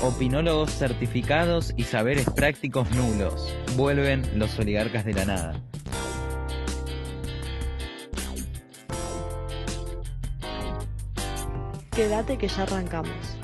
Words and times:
Opinólogos 0.00 0.70
certificados 0.70 1.74
y 1.76 1.82
saberes 1.82 2.30
prácticos 2.30 2.88
nulos. 2.92 3.52
Vuelven 3.76 4.38
los 4.38 4.56
oligarcas 4.58 5.04
de 5.04 5.12
la 5.12 5.24
nada. 5.24 5.60
Quédate 11.90 12.38
que 12.38 12.46
ya 12.46 12.62
arrancamos. 12.62 13.37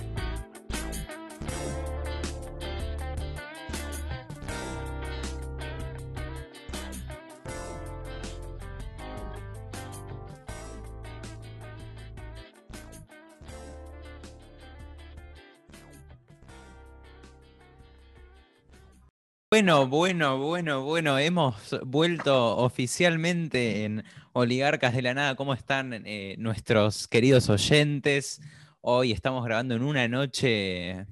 Bueno, 19.54 19.86
bueno, 19.86 20.36
bueno, 20.36 20.82
bueno, 20.82 21.16
hemos 21.16 21.78
vuelto 21.86 22.56
oficialmente 22.56 23.84
en 23.84 24.02
Oligarcas 24.32 24.92
de 24.96 25.02
la 25.02 25.14
Nada. 25.14 25.36
¿Cómo 25.36 25.54
están 25.54 26.02
eh, 26.04 26.34
nuestros 26.38 27.06
queridos 27.06 27.48
oyentes? 27.48 28.40
Hoy 28.80 29.12
estamos 29.12 29.44
grabando 29.44 29.76
en 29.76 29.84
una 29.84 30.08
noche 30.08 31.06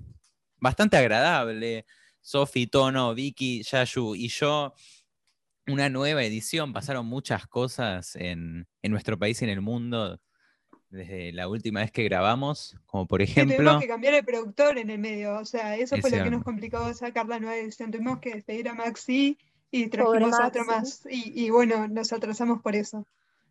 bastante 0.57 0.97
agradable. 0.97 1.87
Sofi, 2.21 2.67
Tono, 2.67 3.15
Vicky, 3.15 3.63
Yayu 3.63 4.17
y 4.17 4.27
yo. 4.27 4.75
Una 5.69 5.89
nueva 5.89 6.25
edición. 6.25 6.73
Pasaron 6.73 7.07
muchas 7.07 7.47
cosas 7.47 8.17
en, 8.17 8.67
en 8.83 8.91
nuestro 8.91 9.17
país 9.17 9.41
y 9.41 9.45
en 9.45 9.51
el 9.53 9.61
mundo 9.61 10.21
desde 10.93 11.33
la 11.33 11.49
última 11.49 11.81
vez 11.81 11.91
que 11.91 12.05
grabamos, 12.05 12.77
como 12.85 13.07
por 13.07 13.23
ejemplo... 13.23 13.57
tuvimos 13.57 13.81
que 13.81 13.89
cambiar 13.89 14.13
el 14.13 14.25
productor 14.25 14.77
en 14.77 14.91
el 14.91 14.99
medio, 14.99 15.39
o 15.39 15.45
sea, 15.47 15.77
eso 15.77 15.97
fue 15.97 16.11
lo 16.11 16.23
que 16.23 16.31
nos 16.31 16.45
complicó 16.45 16.93
sacar 16.93 17.27
la 17.27 17.41
nueva 17.41 17.57
edición. 17.57 17.91
Tuvimos 17.91 18.19
que 18.19 18.35
despedir 18.35 18.69
a 18.69 18.75
Maxi 18.75 19.39
y 19.71 19.87
trajimos 19.89 20.39
a 20.39 20.49
otro 20.49 20.67
más. 20.67 21.03
Y, 21.11 21.49
bueno, 21.49 21.89
nos 21.89 22.13
atrasamos 22.13 22.61
por 22.61 22.77
eso. 22.77 23.07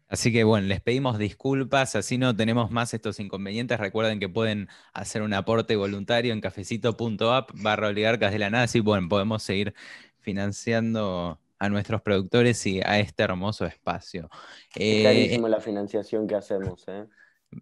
Así 0.08 0.32
que 0.32 0.44
bueno, 0.44 0.68
les 0.68 0.82
pedimos 0.82 1.18
disculpas, 1.18 1.96
así 1.96 2.18
no 2.18 2.36
tenemos 2.36 2.70
más 2.70 2.94
estos 2.94 3.20
inconvenientes. 3.20 3.80
Recuerden 3.80 4.20
que 4.20 4.28
pueden 4.30 4.68
hacer 4.94 5.22
un 5.22 5.34
aporte 5.34 5.76
voluntario 5.78 6.34
en 6.34 6.42
cafecito.app 6.42 7.50
barra 7.56 7.88
oligarcas 7.88 8.34
de 8.34 8.40
la 8.40 8.50
nada, 8.50 8.66
así 8.66 8.82
bueno, 8.82 9.08
podemos 9.08 9.42
seguir 9.42 9.74
financiando 10.20 11.40
a 11.58 11.70
nuestros 11.70 12.02
productores 12.02 12.64
y 12.68 12.82
a 12.82 13.00
este 13.00 13.24
hermoso 13.24 13.66
espacio. 13.66 14.30
Es 14.76 15.02
clarísimo 15.02 15.48
la 15.48 15.62
financiación 15.62 16.28
que 16.28 16.36
hacemos, 16.36 16.84
¿eh? 16.88 17.06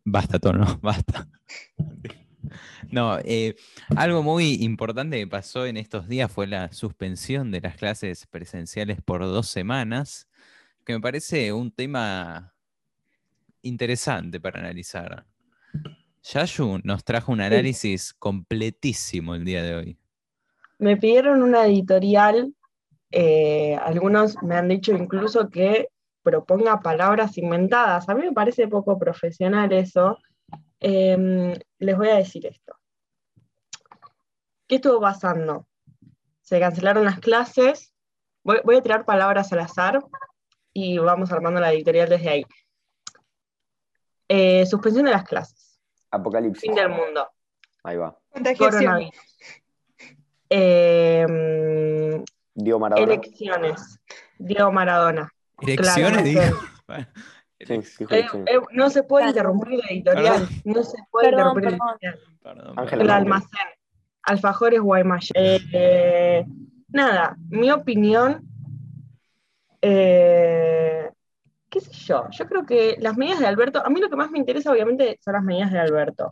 Basta, 0.03 0.39
tono, 0.39 0.79
basta. 0.81 1.27
No, 2.91 3.19
eh, 3.19 3.55
algo 3.95 4.23
muy 4.23 4.55
importante 4.63 5.19
que 5.19 5.27
pasó 5.27 5.65
en 5.65 5.77
estos 5.77 6.07
días 6.07 6.31
fue 6.31 6.47
la 6.47 6.71
suspensión 6.71 7.51
de 7.51 7.61
las 7.61 7.75
clases 7.75 8.25
presenciales 8.25 9.01
por 9.01 9.21
dos 9.21 9.47
semanas, 9.47 10.27
que 10.85 10.93
me 10.93 10.99
parece 10.99 11.53
un 11.53 11.71
tema 11.71 12.53
interesante 13.61 14.39
para 14.39 14.59
analizar. 14.59 15.25
Yashu 16.23 16.79
nos 16.83 17.03
trajo 17.03 17.31
un 17.31 17.41
análisis 17.41 18.13
completísimo 18.13 19.35
el 19.35 19.45
día 19.45 19.63
de 19.63 19.75
hoy. 19.75 19.97
Me 20.79 20.97
pidieron 20.97 21.43
una 21.43 21.65
editorial, 21.65 22.53
eh, 23.11 23.77
algunos 23.83 24.41
me 24.41 24.55
han 24.55 24.69
dicho 24.69 24.93
incluso 24.93 25.49
que 25.49 25.89
proponga 26.23 26.79
palabras 26.79 27.37
inventadas. 27.37 28.09
A 28.09 28.15
mí 28.15 28.23
me 28.23 28.33
parece 28.33 28.67
poco 28.67 28.97
profesional 28.97 29.71
eso. 29.73 30.17
Em, 30.79 31.53
les 31.79 31.97
voy 31.97 32.09
a 32.09 32.15
decir 32.15 32.45
esto. 32.45 32.75
¿Qué 34.67 34.75
estuvo 34.75 35.01
pasando? 35.01 35.67
Se 36.41 36.59
cancelaron 36.59 37.05
las 37.05 37.19
clases. 37.19 37.93
Voy, 38.43 38.77
a 38.77 38.81
tirar 38.81 39.05
palabras 39.05 39.51
al 39.53 39.59
azar 39.59 39.99
y 40.73 40.97
vamos 40.97 41.31
armando 41.31 41.59
la 41.59 41.73
editorial 41.73 42.09
desde 42.09 42.29
ahí. 42.29 42.45
Eh, 44.27 44.65
suspensión 44.65 45.05
de 45.05 45.11
las 45.11 45.23
clases. 45.23 45.79
Apocalipsis. 46.11 46.61
Fin 46.61 46.75
del 46.75 46.89
mundo. 46.89 47.27
Ahí 47.83 47.97
va. 47.97 48.17
Coronavirus. 48.57 49.11
Em, 50.49 52.23
Dio 52.55 52.79
Maradona. 52.79 53.13
Elecciones. 53.13 53.99
Dio 54.37 54.71
Maradona. 54.71 55.31
Elecciones, 55.61 56.53
no 58.71 58.89
se 58.89 59.03
puede 59.03 59.27
interrumpir 59.27 59.79
la 59.79 59.87
editorial. 59.89 60.47
No 60.63 60.83
se 60.83 60.97
puede 61.11 61.29
interrumpir 61.29 61.63
la 61.63 61.69
editorial. 61.71 63.01
el 63.01 63.09
almacén. 63.09 63.67
Alfajores 64.23 64.81
Guaymallén. 64.81 65.61
Eh, 65.73 66.45
nada, 66.89 67.35
mi 67.49 67.71
opinión. 67.71 68.47
Eh, 69.81 71.09
¿Qué 71.69 71.81
sé 71.81 71.91
yo? 71.91 72.25
Yo 72.31 72.45
creo 72.47 72.65
que 72.65 72.97
las 72.99 73.17
medidas 73.17 73.39
de 73.39 73.47
Alberto. 73.47 73.85
A 73.85 73.89
mí 73.89 73.99
lo 73.99 74.09
que 74.09 74.15
más 74.15 74.31
me 74.31 74.39
interesa, 74.39 74.71
obviamente, 74.71 75.19
son 75.23 75.33
las 75.33 75.43
medidas 75.43 75.71
de 75.71 75.79
Alberto. 75.79 76.31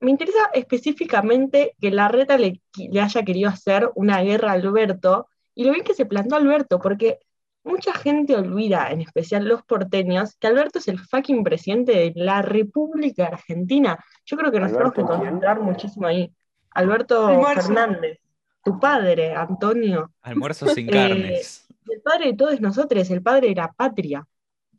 Me 0.00 0.10
interesa 0.10 0.50
específicamente 0.52 1.74
que 1.80 1.90
la 1.90 2.08
reta 2.08 2.36
le, 2.36 2.60
le 2.76 3.00
haya 3.00 3.22
querido 3.22 3.48
hacer 3.48 3.90
una 3.94 4.20
guerra 4.20 4.50
a 4.50 4.54
Alberto 4.54 5.28
y 5.54 5.64
lo 5.64 5.72
bien 5.72 5.84
que 5.84 5.94
se 5.94 6.04
plantó 6.04 6.36
Alberto, 6.36 6.78
porque 6.80 7.20
mucha 7.64 7.94
gente 7.94 8.36
olvida, 8.36 8.90
en 8.90 9.00
especial 9.00 9.46
los 9.46 9.62
porteños, 9.62 10.36
que 10.36 10.46
Alberto 10.46 10.78
es 10.78 10.88
el 10.88 10.98
fucking 10.98 11.42
presidente 11.42 11.92
de 11.92 12.12
la 12.14 12.42
República 12.42 13.26
Argentina. 13.26 13.98
Yo 14.24 14.36
creo 14.36 14.52
que 14.52 14.60
nos 14.60 14.70
tenemos 14.70 14.92
que 14.92 15.02
concentrar 15.02 15.60
muchísimo 15.60 16.06
ahí. 16.06 16.32
Alberto 16.70 17.42
Fernández, 17.54 18.18
tu 18.62 18.78
padre, 18.78 19.34
Antonio. 19.34 20.12
Almuerzo 20.22 20.66
sin 20.68 20.88
carnes. 20.88 21.66
Eh, 21.68 21.92
el 21.94 22.02
padre 22.02 22.26
de 22.26 22.34
todos 22.34 22.60
nosotros, 22.60 23.10
el 23.10 23.22
padre 23.22 23.48
de 23.48 23.54
la 23.54 23.72
patria. 23.72 24.26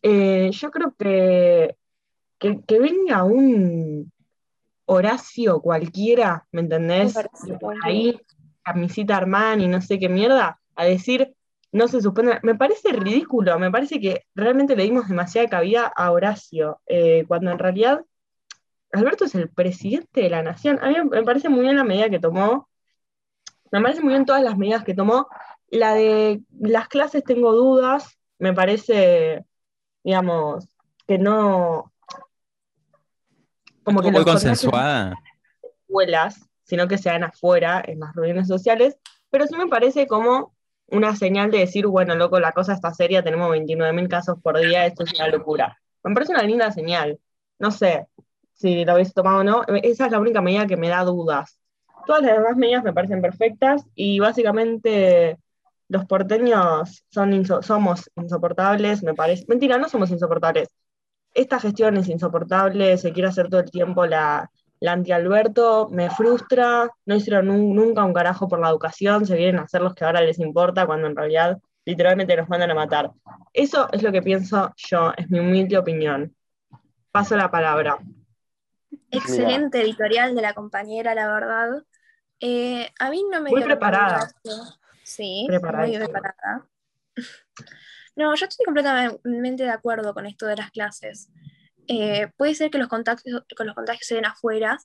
Eh, 0.01 0.51
yo 0.51 0.71
creo 0.71 0.93
que, 0.97 1.75
que, 2.37 2.61
que, 2.61 2.79
venga 2.79 3.23
un 3.23 4.11
Horacio 4.85 5.61
cualquiera, 5.61 6.45
¿me 6.51 6.61
entendés? 6.61 7.15
Por 7.59 7.75
ahí, 7.83 8.19
camisita 8.61 9.17
Armani, 9.17 9.67
no 9.67 9.81
sé 9.81 9.97
qué 9.97 10.09
mierda, 10.09 10.59
a 10.75 10.85
decir, 10.85 11.34
no 11.75 11.89
se 11.89 12.01
suspende. 12.01 12.39
Me 12.41 12.55
parece 12.55 12.93
ridículo, 12.93 13.59
me 13.59 13.69
parece 13.69 13.99
que 13.99 14.25
realmente 14.33 14.77
le 14.77 14.83
dimos 14.83 15.09
demasiada 15.09 15.49
cabida 15.49 15.91
a 15.93 16.11
Horacio, 16.11 16.79
eh, 16.85 17.25
cuando 17.27 17.51
en 17.51 17.59
realidad 17.59 18.05
Alberto 18.93 19.25
es 19.25 19.35
el 19.35 19.49
presidente 19.49 20.21
de 20.21 20.29
la 20.29 20.41
nación. 20.41 20.79
A 20.81 20.87
mí 20.87 20.95
me 21.11 21.23
parece 21.23 21.49
muy 21.49 21.63
bien 21.63 21.75
la 21.75 21.83
medida 21.83 22.09
que 22.09 22.19
tomó, 22.19 22.69
me 23.71 23.81
parece 23.81 23.99
muy 24.01 24.13
bien 24.13 24.25
todas 24.25 24.41
las 24.41 24.57
medidas 24.57 24.85
que 24.85 24.93
tomó. 24.93 25.27
La 25.67 25.93
de 25.95 26.41
las 26.57 26.87
clases 26.87 27.25
tengo 27.25 27.51
dudas, 27.51 28.17
me 28.39 28.53
parece, 28.53 29.43
digamos, 30.01 30.69
que 31.05 31.17
no... 31.17 31.91
Como 33.83 34.01
que 34.01 34.11
muy 34.11 34.23
consensuada. 34.23 35.13
Escuelas, 35.81 36.39
sino 36.63 36.87
que 36.87 36.97
sean 36.97 37.25
afuera, 37.25 37.83
en 37.85 37.99
las 37.99 38.15
reuniones 38.15 38.47
sociales, 38.47 38.97
pero 39.29 39.45
sí 39.45 39.57
me 39.57 39.67
parece 39.67 40.07
como 40.07 40.54
una 40.87 41.15
señal 41.15 41.51
de 41.51 41.59
decir, 41.59 41.87
bueno, 41.87 42.15
loco, 42.15 42.39
la 42.39 42.51
cosa 42.51 42.73
está 42.73 42.93
seria, 42.93 43.23
tenemos 43.23 43.49
29.000 43.51 44.07
casos 44.07 44.37
por 44.41 44.59
día, 44.59 44.85
esto 44.85 45.03
es 45.03 45.13
una 45.13 45.27
locura. 45.27 45.79
Me 46.03 46.13
parece 46.13 46.33
una 46.33 46.43
linda 46.43 46.71
señal. 46.71 47.19
No 47.59 47.71
sé 47.71 48.07
si 48.53 48.85
lo 48.85 48.93
habéis 48.93 49.13
tomado 49.13 49.39
o 49.39 49.43
no, 49.43 49.63
esa 49.83 50.05
es 50.05 50.11
la 50.11 50.19
única 50.19 50.41
medida 50.41 50.67
que 50.67 50.77
me 50.77 50.89
da 50.89 51.03
dudas. 51.03 51.59
Todas 52.05 52.21
las 52.21 52.37
demás 52.37 52.55
medidas 52.57 52.83
me 52.83 52.93
parecen 52.93 53.21
perfectas 53.21 53.85
y 53.95 54.19
básicamente 54.19 55.37
los 55.87 56.05
porteños 56.05 57.03
son 57.09 57.45
somos 57.63 58.09
insoportables, 58.15 59.03
me 59.03 59.13
parece. 59.13 59.45
Mentira, 59.47 59.77
no 59.77 59.89
somos 59.89 60.11
insoportables. 60.11 60.69
Esta 61.33 61.59
gestión 61.59 61.97
es 61.97 62.07
insoportable, 62.07 62.97
se 62.97 63.11
quiere 63.11 63.29
hacer 63.29 63.49
todo 63.49 63.61
el 63.61 63.71
tiempo 63.71 64.05
la, 64.05 64.49
la 64.85 64.91
anti-Alberto 64.91 65.89
me 65.89 66.11
frustra, 66.11 66.91
no 67.07 67.15
hicieron 67.15 67.47
nunca 67.47 68.03
un 68.03 68.13
carajo 68.13 68.47
por 68.47 68.59
la 68.59 68.69
educación, 68.69 69.25
se 69.25 69.35
vienen 69.35 69.57
a 69.57 69.63
hacer 69.63 69.81
los 69.81 69.95
que 69.95 70.05
ahora 70.05 70.21
les 70.21 70.37
importa 70.37 70.85
cuando 70.85 71.07
en 71.07 71.15
realidad 71.15 71.57
literalmente 71.85 72.37
nos 72.37 72.47
mandan 72.49 72.69
a 72.69 72.75
matar. 72.75 73.11
Eso 73.51 73.89
es 73.91 74.03
lo 74.03 74.11
que 74.11 74.21
pienso 74.21 74.71
yo, 74.77 75.11
es 75.17 75.27
mi 75.31 75.39
humilde 75.39 75.75
opinión. 75.79 76.35
Paso 77.11 77.35
la 77.35 77.49
palabra. 77.49 77.97
Excelente 79.09 79.81
editorial 79.81 80.35
de 80.35 80.41
la 80.43 80.53
compañera, 80.53 81.15
la 81.15 81.33
verdad. 81.33 81.83
Eh, 82.39 82.87
a 82.99 83.09
mí 83.09 83.25
no 83.31 83.41
me... 83.41 83.49
Muy 83.49 83.63
preparada. 83.63 84.29
Sí, 85.03 85.47
muy 85.49 85.97
preparada. 85.97 86.67
No, 88.17 88.33
yo 88.33 88.45
estoy 88.45 88.63
completamente 88.63 89.63
de 89.63 89.69
acuerdo 89.69 90.13
con 90.13 90.25
esto 90.25 90.45
de 90.45 90.55
las 90.55 90.71
clases. 90.71 91.29
Eh, 91.87 92.27
puede 92.37 92.55
ser 92.55 92.71
que 92.71 92.77
los, 92.77 92.87
contagios, 92.87 93.43
con 93.55 93.67
los 93.67 93.75
contagios 93.75 94.07
se 94.07 94.15
den 94.15 94.25
afuera, 94.25 94.77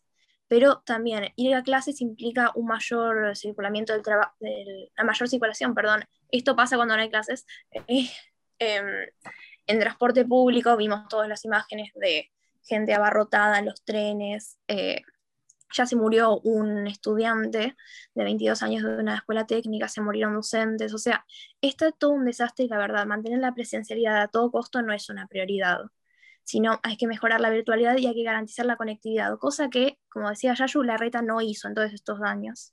pero 0.48 0.82
también 0.84 1.32
ir 1.36 1.54
a 1.54 1.62
clases 1.62 2.00
implica 2.00 2.52
un 2.54 2.66
mayor 2.66 3.36
circulamiento 3.36 3.92
del 3.92 4.02
trabajo, 4.02 4.34
la 4.40 5.04
mayor 5.04 5.28
circulación, 5.28 5.74
perdón. 5.74 6.04
Esto 6.30 6.56
pasa 6.56 6.76
cuando 6.76 6.96
no 6.96 7.02
hay 7.02 7.10
clases. 7.10 7.46
Eh, 8.62 8.76
em, 8.76 8.84
en 9.66 9.78
transporte 9.78 10.24
público 10.26 10.76
vimos 10.76 11.08
todas 11.08 11.28
las 11.28 11.46
imágenes 11.46 11.92
de 11.94 12.30
gente 12.62 12.92
abarrotada 12.92 13.58
en 13.58 13.66
los 13.66 13.82
trenes, 13.84 14.58
eh, 14.68 15.00
ya 15.72 15.86
se 15.86 15.96
murió 15.96 16.40
un 16.40 16.86
estudiante 16.86 17.76
de 18.14 18.24
22 18.24 18.62
años 18.62 18.82
de 18.82 18.96
una 18.96 19.16
escuela 19.16 19.46
técnica, 19.46 19.88
se 19.88 20.00
murieron 20.00 20.34
docentes, 20.34 20.92
o 20.94 20.98
sea, 20.98 21.24
está 21.60 21.92
todo 21.92 22.10
un 22.10 22.24
desastre 22.24 22.64
y 22.64 22.68
la 22.68 22.78
verdad, 22.78 23.06
mantener 23.06 23.38
la 23.38 23.54
presencialidad 23.54 24.20
a 24.20 24.28
todo 24.28 24.50
costo 24.50 24.82
no 24.82 24.92
es 24.92 25.08
una 25.10 25.26
prioridad, 25.26 25.78
sino 26.44 26.80
hay 26.82 26.96
que 26.96 27.06
mejorar 27.06 27.40
la 27.40 27.50
virtualidad 27.50 27.96
y 27.96 28.06
hay 28.06 28.14
que 28.14 28.24
garantizar 28.24 28.66
la 28.66 28.76
conectividad, 28.76 29.38
cosa 29.38 29.70
que, 29.70 29.98
como 30.08 30.30
decía 30.30 30.54
Yayu, 30.54 30.82
la 30.82 30.96
reta 30.96 31.22
no 31.22 31.40
hizo 31.40 31.68
en 31.68 31.74
todos 31.74 31.92
estos 31.92 32.20
años. 32.22 32.72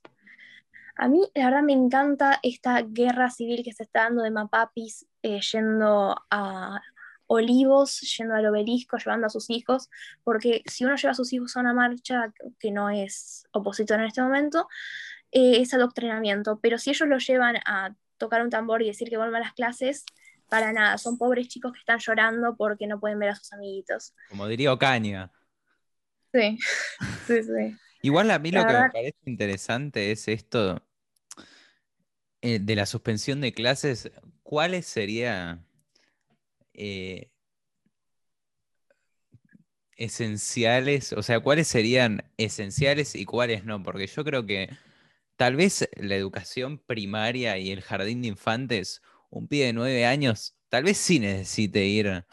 A 0.96 1.08
mí, 1.08 1.20
la 1.34 1.44
verdad, 1.44 1.62
me 1.62 1.74
encanta 1.74 2.40
esta 2.42 2.82
guerra 2.82 3.30
civil 3.30 3.62
que 3.64 3.72
se 3.72 3.84
está 3.84 4.04
dando 4.04 4.22
de 4.22 4.32
Mapapis 4.32 5.06
eh, 5.22 5.40
yendo 5.40 6.16
a, 6.30 6.80
Olivos 7.28 8.00
yendo 8.16 8.34
al 8.34 8.46
obelisco, 8.46 8.96
llevando 8.96 9.26
a 9.26 9.30
sus 9.30 9.50
hijos, 9.50 9.90
porque 10.24 10.62
si 10.66 10.84
uno 10.84 10.96
lleva 10.96 11.12
a 11.12 11.14
sus 11.14 11.32
hijos 11.32 11.56
a 11.56 11.60
una 11.60 11.74
marcha 11.74 12.32
que 12.58 12.70
no 12.70 12.88
es 12.90 13.46
opositor 13.52 14.00
en 14.00 14.06
este 14.06 14.22
momento, 14.22 14.66
eh, 15.30 15.60
es 15.60 15.74
adoctrinamiento, 15.74 16.58
pero 16.60 16.78
si 16.78 16.90
ellos 16.90 17.06
lo 17.08 17.18
llevan 17.18 17.56
a 17.66 17.94
tocar 18.16 18.42
un 18.42 18.50
tambor 18.50 18.82
y 18.82 18.86
decir 18.86 19.10
que 19.10 19.18
vuelvan 19.18 19.42
a 19.42 19.44
las 19.44 19.52
clases, 19.52 20.06
para 20.48 20.72
nada, 20.72 20.98
son 20.98 21.18
pobres 21.18 21.48
chicos 21.48 21.72
que 21.72 21.78
están 21.78 21.98
llorando 21.98 22.56
porque 22.56 22.86
no 22.86 22.98
pueden 23.00 23.18
ver 23.18 23.30
a 23.30 23.34
sus 23.36 23.52
amiguitos. 23.52 24.14
Como 24.28 24.46
diría 24.48 24.72
Ocaña. 24.72 25.30
Sí, 26.32 26.58
sí, 27.26 27.42
sí. 27.42 27.76
Igual 28.02 28.30
a 28.30 28.38
mí 28.38 28.50
lo 28.50 28.66
que 28.66 28.72
me 28.72 28.90
parece 28.90 29.18
interesante 29.26 30.12
es 30.12 30.28
esto 30.28 30.82
eh, 32.42 32.60
de 32.60 32.76
la 32.76 32.86
suspensión 32.86 33.40
de 33.40 33.52
clases. 33.52 34.10
¿Cuáles 34.42 34.86
serían 34.86 35.66
eh, 36.74 37.30
esenciales, 39.98 41.12
o 41.12 41.22
sea, 41.22 41.40
cuáles 41.40 41.66
serían 41.66 42.30
esenciales 42.36 43.16
y 43.16 43.24
cuáles 43.24 43.64
no, 43.64 43.82
porque 43.82 44.06
yo 44.06 44.24
creo 44.24 44.46
que 44.46 44.70
tal 45.36 45.56
vez 45.56 45.88
la 45.96 46.14
educación 46.14 46.78
primaria 46.78 47.58
y 47.58 47.72
el 47.72 47.82
jardín 47.82 48.22
de 48.22 48.28
infantes, 48.28 49.02
un 49.30 49.48
pibe 49.48 49.66
de 49.66 49.72
nueve 49.72 50.06
años, 50.06 50.56
tal 50.68 50.84
vez 50.84 50.98
sí 50.98 51.18
necesite 51.20 51.84
ir 51.86 52.24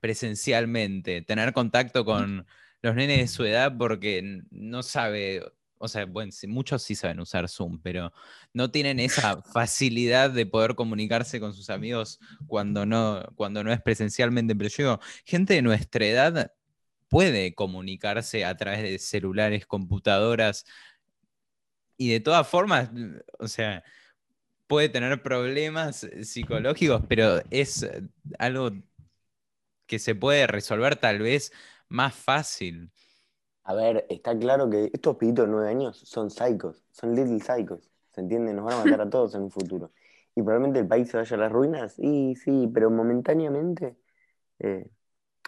presencialmente, 0.00 1.22
tener 1.22 1.52
contacto 1.52 2.04
con 2.04 2.46
los 2.82 2.94
nenes 2.94 3.18
de 3.18 3.28
su 3.28 3.44
edad 3.44 3.76
porque 3.76 4.42
no 4.50 4.82
sabe 4.82 5.42
o 5.78 5.88
sea, 5.88 6.06
bueno, 6.06 6.32
muchos 6.48 6.82
sí 6.82 6.94
saben 6.94 7.20
usar 7.20 7.48
Zoom, 7.48 7.80
pero 7.82 8.12
no 8.52 8.70
tienen 8.70 9.00
esa 9.00 9.42
facilidad 9.52 10.30
de 10.30 10.46
poder 10.46 10.74
comunicarse 10.74 11.40
con 11.40 11.52
sus 11.52 11.70
amigos 11.70 12.18
cuando 12.46 12.86
no, 12.86 13.22
cuando 13.36 13.62
no 13.62 13.72
es 13.72 13.80
presencialmente. 13.82 14.56
Pero 14.56 14.70
yo 14.70 15.00
gente 15.24 15.54
de 15.54 15.62
nuestra 15.62 16.06
edad 16.06 16.52
puede 17.08 17.54
comunicarse 17.54 18.44
a 18.44 18.56
través 18.56 18.82
de 18.82 18.98
celulares, 18.98 19.66
computadoras, 19.66 20.64
y 21.98 22.10
de 22.10 22.20
todas 22.20 22.46
formas, 22.46 22.90
o 23.38 23.48
sea, 23.48 23.82
puede 24.66 24.88
tener 24.88 25.22
problemas 25.22 26.08
psicológicos, 26.22 27.02
pero 27.08 27.40
es 27.50 27.88
algo 28.38 28.70
que 29.86 29.98
se 29.98 30.14
puede 30.14 30.46
resolver 30.46 30.96
tal 30.96 31.20
vez 31.20 31.52
más 31.88 32.14
fácil. 32.14 32.90
A 33.62 33.74
ver, 33.74 34.06
está 34.08 34.36
claro 34.38 34.70
que 34.70 34.90
estos 34.92 35.16
pibitos 35.16 35.46
de 35.46 35.50
nueve 35.50 35.68
años 35.68 35.98
son 35.98 36.30
psicos, 36.30 36.84
son 36.92 37.14
little 37.14 37.40
psicos, 37.40 37.90
¿se 38.12 38.20
entiende? 38.20 38.52
Nos 38.54 38.64
van 38.64 38.74
a 38.74 38.84
matar 38.84 39.00
a 39.00 39.10
todos 39.10 39.34
en 39.34 39.42
un 39.42 39.50
futuro. 39.50 39.92
Y 40.34 40.42
probablemente 40.42 40.80
el 40.80 40.86
país 40.86 41.08
se 41.08 41.16
vaya 41.16 41.36
a 41.36 41.40
las 41.40 41.52
ruinas, 41.52 41.98
y 41.98 42.36
sí, 42.36 42.70
pero 42.72 42.90
momentáneamente, 42.90 43.96
eh, 44.58 44.88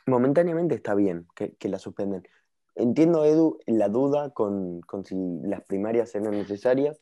momentáneamente 0.06 0.74
está 0.74 0.94
bien 0.94 1.28
que, 1.34 1.68
la 1.68 1.78
suspenden. 1.78 2.26
Entiendo, 2.74 3.24
Edu, 3.24 3.58
la 3.66 3.88
duda 3.88 4.30
con, 4.30 4.80
con 4.80 5.04
si 5.04 5.14
las 5.42 5.62
primarias 5.62 6.14
eran 6.14 6.32
necesarias. 6.32 7.00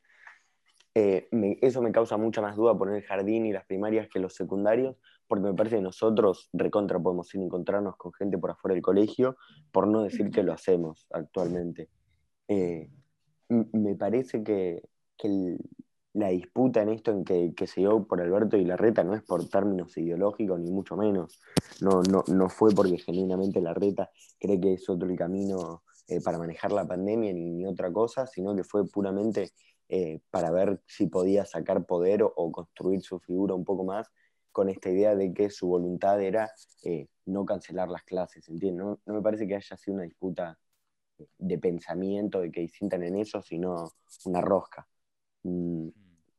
Eh, 0.99 1.29
eso 1.61 1.83
me 1.83 1.93
causa 1.93 2.17
mucha 2.17 2.41
más 2.41 2.57
duda 2.57 2.79
poner 2.79 2.95
el 2.95 3.03
jardín 3.03 3.45
y 3.45 3.53
las 3.53 3.67
primarias 3.67 4.09
que 4.09 4.19
los 4.19 4.35
secundarios, 4.35 4.97
porque 5.29 5.45
me 5.45 5.53
parece 5.53 5.77
que 5.77 5.83
nosotros 5.83 6.49
recontra 6.55 6.99
podemos 6.99 7.35
ir 7.35 7.43
a 7.43 7.45
encontrarnos 7.45 7.97
con 7.97 8.15
gente 8.15 8.39
por 8.39 8.53
afuera 8.53 8.73
del 8.73 8.83
colegio, 8.83 9.37
por 9.73 9.89
no 9.89 10.03
decir 10.03 10.31
que 10.31 10.43
lo 10.43 10.55
hacemos 10.55 11.07
actualmente. 11.11 11.91
Eh, 12.49 12.89
me 13.51 13.95
parece 13.95 14.43
que, 14.43 14.89
la 16.15 16.29
disputa 16.29 16.81
en 16.81 16.89
esto 16.89 17.11
en 17.11 17.25
que, 17.27 17.67
se 17.67 17.83
dio 17.83 18.07
por 18.07 18.23
Alberto 18.23 18.57
y 18.57 18.65
Larreta 18.65 19.05
no 19.05 19.15
es 19.15 19.23
por 19.23 19.47
términos 19.51 19.99
ideológicos, 19.99 20.59
ni 20.59 20.71
mucho 20.71 20.97
menos. 20.97 21.43
No, 21.83 22.01
no, 22.05 22.25
no 22.27 22.49
fue 22.49 22.71
porque 22.75 22.97
genuinamente 22.97 23.61
Larreta 23.61 24.09
cree 24.41 24.59
que 24.59 24.73
es 24.73 24.89
otro 24.89 25.11
el 25.11 25.19
camino 25.19 25.83
eh, 26.09 26.23
para 26.23 26.39
manejar 26.39 26.73
la 26.73 26.87
pandemia 26.87 27.35
ni, 27.35 27.67
otra 27.67 27.93
cosa, 27.93 28.27
sino 28.27 28.57
que 28.57 28.65
fue 28.65 28.89
puramente 28.89 29.51
eh, 29.89 30.21
para 30.31 30.51
ver 30.51 30.81
si 30.87 31.07
podía 31.07 31.45
sacar 31.45 31.87
poder 31.87 32.23
o 32.23 32.53
construir 32.53 33.03
su 33.03 33.19
figura 33.21 33.55
un 33.55 33.65
poco 33.65 33.85
más 33.85 34.11
con 34.57 34.71
esta 34.71 34.89
idea 34.89 35.15
de 35.15 35.35
que 35.35 35.51
su 35.51 35.69
voluntad 35.69 36.19
era 36.23 36.51
eh, 36.83 37.09
no 37.27 37.45
cancelar 37.45 37.91
las 37.91 38.05
clases, 38.05 38.49
¿entiendes? 38.49 38.87
No, 39.05 39.15
me 39.15 39.21
parece 39.21 39.47
que 39.47 39.55
haya 39.55 39.77
sido 39.77 39.97
una 39.97 40.05
disputa 40.05 40.59
de 41.37 41.59
pensamiento, 41.59 42.41
de 42.41 42.51
que 42.51 42.67
sientan 42.69 43.03
en 43.03 43.17
eso, 43.17 43.43
sino 43.43 43.93
una 44.25 44.41
rosca. 44.41 44.89
Mm, 45.43 45.89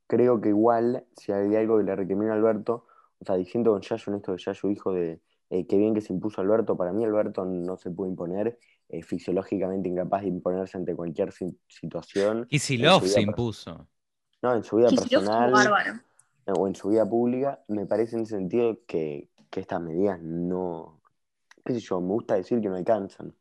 creo 0.08 0.42
que 0.42 0.50
igual, 0.50 1.06
si 1.16 1.32
hay 1.32 1.56
algo 1.56 1.78
que 1.78 1.84
le 1.84 1.96
recrimina 1.96 2.32
a 2.32 2.36
Alberto, 2.38 2.88
o 3.20 3.26
sea, 3.26 3.36
diciendo 3.36 3.72
con 3.74 3.82
Yayo 3.82 4.12
en 4.12 4.16
esto 4.18 4.32
de 4.32 4.38
Yayo 4.40 4.70
hijo 4.72 4.94
de 4.94 5.22
eh, 5.50 5.66
qué 5.66 5.78
bien 5.78 5.94
que 5.94 6.02
se 6.02 6.14
impuso 6.14 6.42
Alberto, 6.42 6.76
para 6.76 6.92
mí 6.92 7.06
Alberto 7.06 7.46
no 7.46 7.78
se 7.78 7.90
puede 7.90 8.12
imponer, 8.12 8.60
eh, 8.90 9.02
fisiológicamente 9.02 9.90
incapaz 9.90 10.24
de 10.24 10.30
imponerse 10.30 10.78
ante 10.78 10.96
cualquier 10.96 11.34
situación. 11.68 12.48
Y 12.50 12.60
si 12.60 12.78
Love 12.78 13.08
se 13.08 13.22
impuso. 13.22 13.88
No, 14.42 14.56
en 14.56 14.64
su 14.64 14.78
vida 14.78 14.90
personal 14.90 15.54
o 16.46 16.68
en 16.68 16.76
su 16.76 16.90
vida 16.90 17.06
pública, 17.06 17.64
me 17.68 17.86
parece 17.86 18.16
en 18.16 18.22
el 18.22 18.28
sentido 18.28 18.80
que, 18.86 19.30
estas 19.52 19.82
medidas 19.82 20.22
no, 20.22 21.02
qué 21.66 21.74
sé 21.74 21.80
yo, 21.80 22.00
me 22.00 22.10
gusta 22.10 22.36
decir 22.36 22.62
que 22.62 22.70
no 22.70 22.76
alcanzan 22.76 23.34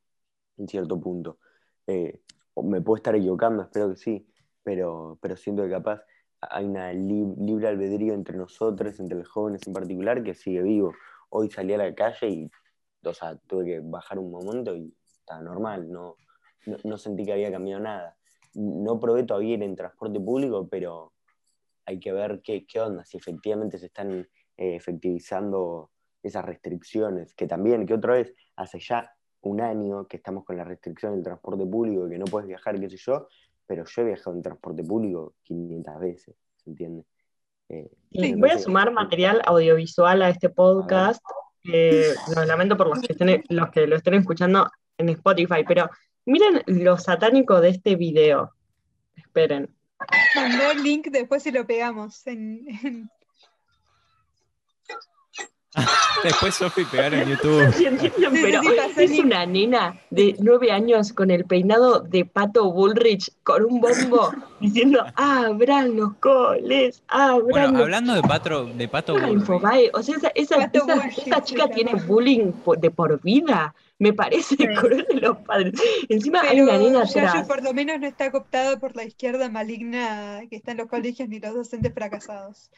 en 0.57 0.67
cierto 0.67 0.99
punto. 0.99 1.39
Eh, 1.87 2.23
me 2.63 2.81
puedo 2.81 2.97
estar 2.97 3.15
equivocando, 3.15 3.63
espero 3.63 3.91
que 3.91 3.97
sí, 3.97 4.27
pero, 4.63 5.19
pero 5.21 5.37
siento 5.37 5.63
que 5.65 5.71
capaz 5.71 6.01
hay 6.41 6.65
una 6.65 6.93
libre 6.93 7.69
albedrío 7.69 8.15
entre 8.15 8.37
nosotros, 8.37 8.99
entre 8.99 9.19
los 9.19 9.29
jóvenes 9.29 9.67
en 9.67 9.75
particular, 9.75 10.23
que 10.23 10.35
sigue 10.35 10.63
vivo. 10.63 10.95
Hoy 11.29 11.51
salí 11.51 11.75
a 11.75 11.79
la 11.79 11.95
calle 11.95 12.29
y, 12.29 12.51
o 13.05 13.15
sea, 13.15 13.37
tuve 13.47 13.65
que 13.65 13.81
bajar 13.81 14.19
un 14.19 14.31
momento 14.31 14.75
y 14.75 14.95
estaba 15.05 15.43
normal, 15.43 15.91
no, 15.91 16.17
no, 16.85 16.99
sentí 16.99 17.25
que 17.25 17.33
había 17.33 17.51
cambiado 17.51 17.83
nada. 17.83 18.17
No 18.55 18.99
probé 18.99 19.25
todavía 19.25 19.55
ir 19.55 19.63
en 19.63 19.77
transporte 19.77 20.19
público, 20.21 20.69
pero 20.69 21.13
hay 21.85 21.99
que 21.99 22.13
ver 22.13 22.41
qué, 22.43 22.67
qué 22.67 22.81
onda, 22.81 23.05
si 23.05 23.17
efectivamente 23.17 23.79
se 23.79 23.87
están 23.87 24.11
eh, 24.13 24.27
efectivizando 24.57 25.91
esas 26.23 26.45
restricciones, 26.45 27.35
que 27.35 27.47
también, 27.47 27.87
que 27.87 27.95
otra 27.95 28.15
vez, 28.15 28.35
hace 28.57 28.79
ya 28.81 29.15
un 29.43 29.61
año 29.61 30.07
que 30.09 30.17
estamos 30.17 30.45
con 30.45 30.57
la 30.57 30.65
restricción 30.65 31.15
del 31.15 31.23
transporte 31.23 31.65
público, 31.67 32.09
que 32.09 32.19
no 32.19 32.25
puedes 32.25 32.49
viajar, 32.49 32.81
qué 32.81 32.91
sé 32.91 32.97
yo, 32.97 33.29
pero 33.67 33.85
yo 33.85 34.03
he 34.03 34.05
viajado 34.05 34.37
en 34.37 34.43
transporte 34.43 34.83
público 34.83 35.35
500 35.43 36.01
veces, 36.01 36.37
¿se 36.57 36.71
entiende? 36.71 37.05
Eh, 37.69 38.35
voy 38.37 38.51
a 38.51 38.59
sumar 38.59 38.93
material 38.93 39.43
audiovisual 39.45 40.23
a 40.23 40.31
este 40.31 40.49
podcast. 40.49 41.23
Eh, 41.65 42.15
lo 42.35 42.45
lamento 42.45 42.77
por 42.77 42.89
los 42.89 43.01
que, 43.01 43.13
estén, 43.13 43.45
los 43.49 43.71
que 43.71 43.87
lo 43.87 43.97
estén 43.97 44.15
escuchando 44.15 44.71
en 44.99 45.09
Spotify, 45.11 45.65
pero 45.67 45.91
miren 46.25 46.63
lo 46.67 46.97
satánico 46.99 47.61
de 47.61 47.71
este 47.71 47.97
video. 47.97 48.53
Esperen. 49.17 49.75
Mandó 50.35 50.71
el 50.71 50.83
link, 50.83 51.09
después 51.11 51.43
se 51.43 51.53
lo 51.53 51.67
pegamos 51.67 52.27
en... 52.27 53.11
Después 56.25 56.55
Sofi 56.55 56.85
pegar 56.85 57.15
en 57.15 57.29
YouTube. 57.29 57.73
pero 58.33 58.61
es 58.97 59.19
una 59.19 59.47
nena 59.47 59.99
de 60.11 60.35
nueve 60.39 60.73
años 60.73 61.13
con 61.13 61.31
el 61.31 61.45
peinado 61.45 62.01
de 62.01 62.25
Pato 62.25 62.73
Bullrich 62.73 63.31
con 63.43 63.65
un 63.65 63.81
bombo 63.81 64.33
diciendo 64.61 65.05
abran 65.15 65.97
los 65.97 66.15
coles, 66.15 67.03
abran. 67.09 67.49
Bueno, 67.49 67.79
hablando 67.79 68.15
de 68.15 68.23
Pato, 68.23 68.65
de 68.65 68.89
Pato 68.89 69.15
Bullrich. 69.15 69.91
O 69.93 70.03
sea, 70.03 70.17
esa, 70.35 70.71
esa 70.73 71.45
chica 71.45 71.69
tiene 71.69 71.95
bullying 71.95 72.53
de 72.79 72.91
por 72.91 73.21
vida. 73.23 73.75
Me 73.99 74.13
parece 74.13 74.57
cruel 74.57 75.07
de 75.09 75.21
los 75.21 75.39
padres. 75.39 75.73
Encima 76.09 76.43
hay 76.43 76.61
una 76.61 76.77
nena 76.77 77.03
atrás. 77.03 77.47
por 77.47 77.63
lo 77.63 77.73
menos 77.73 77.99
no 77.99 78.07
está 78.07 78.31
cooptado 78.31 78.79
por 78.79 78.95
la 78.95 79.05
izquierda 79.05 79.49
maligna 79.49 80.43
que 80.51 80.57
está 80.57 80.73
en 80.73 80.79
los 80.79 80.89
colegios 80.89 81.29
ni 81.29 81.41
los 81.41 81.55
docentes 81.55 81.95
fracasados. 81.95 82.71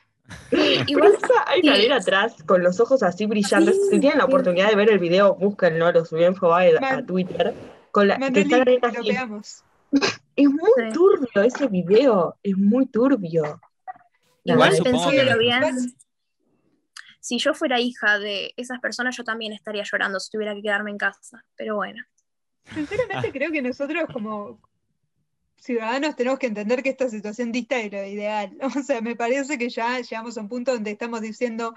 Igual 0.86 1.16
hay 1.46 1.60
una 1.62 1.76
nena 1.76 1.96
atrás 1.96 2.36
con 2.44 2.62
los 2.62 2.80
ojos 2.80 3.02
así 3.02 3.26
brillantes. 3.26 3.76
si 3.90 4.00
tienen 4.00 4.18
la 4.18 4.24
oportunidad 4.26 4.68
de 4.68 4.76
ver 4.76 4.90
el 4.90 4.98
video, 4.98 5.34
búsquenlo, 5.34 5.90
lo 5.92 6.04
subí 6.04 6.24
en 6.24 6.34
Fobae 6.34 6.76
a 6.78 7.04
Twitter. 7.04 7.54
Con 7.90 8.08
la, 8.08 8.18
que 8.18 8.40
está 8.40 8.62
Es 10.36 10.48
muy 10.48 10.92
turbio 10.92 11.42
ese 11.42 11.66
video, 11.68 12.36
es 12.42 12.56
muy 12.56 12.86
turbio. 12.86 13.60
Igual 14.44 14.72
pensándolo 14.82 15.38
bien, 15.38 15.94
si 17.20 17.38
yo 17.38 17.54
fuera 17.54 17.80
hija 17.80 18.18
de 18.18 18.52
esas 18.56 18.80
personas, 18.80 19.16
yo 19.16 19.24
también 19.24 19.52
estaría 19.52 19.82
llorando 19.82 20.20
si 20.20 20.30
tuviera 20.30 20.54
que 20.54 20.62
quedarme 20.62 20.90
en 20.90 20.98
casa. 20.98 21.44
Pero 21.56 21.76
bueno. 21.76 22.02
Sinceramente 22.74 23.32
creo 23.32 23.50
que 23.50 23.62
nosotros 23.62 24.04
como 24.12 24.60
ciudadanos 25.60 26.16
tenemos 26.16 26.38
que 26.38 26.46
entender 26.46 26.82
que 26.82 26.90
esta 26.90 27.08
situación 27.08 27.52
dista 27.52 27.76
de 27.76 27.90
lo 27.90 28.04
ideal. 28.04 28.56
O 28.78 28.82
sea, 28.82 29.00
me 29.00 29.16
parece 29.16 29.58
que 29.58 29.68
ya 29.68 30.00
llegamos 30.00 30.38
a 30.38 30.40
un 30.40 30.48
punto 30.48 30.72
donde 30.72 30.92
estamos 30.92 31.20
diciendo, 31.20 31.74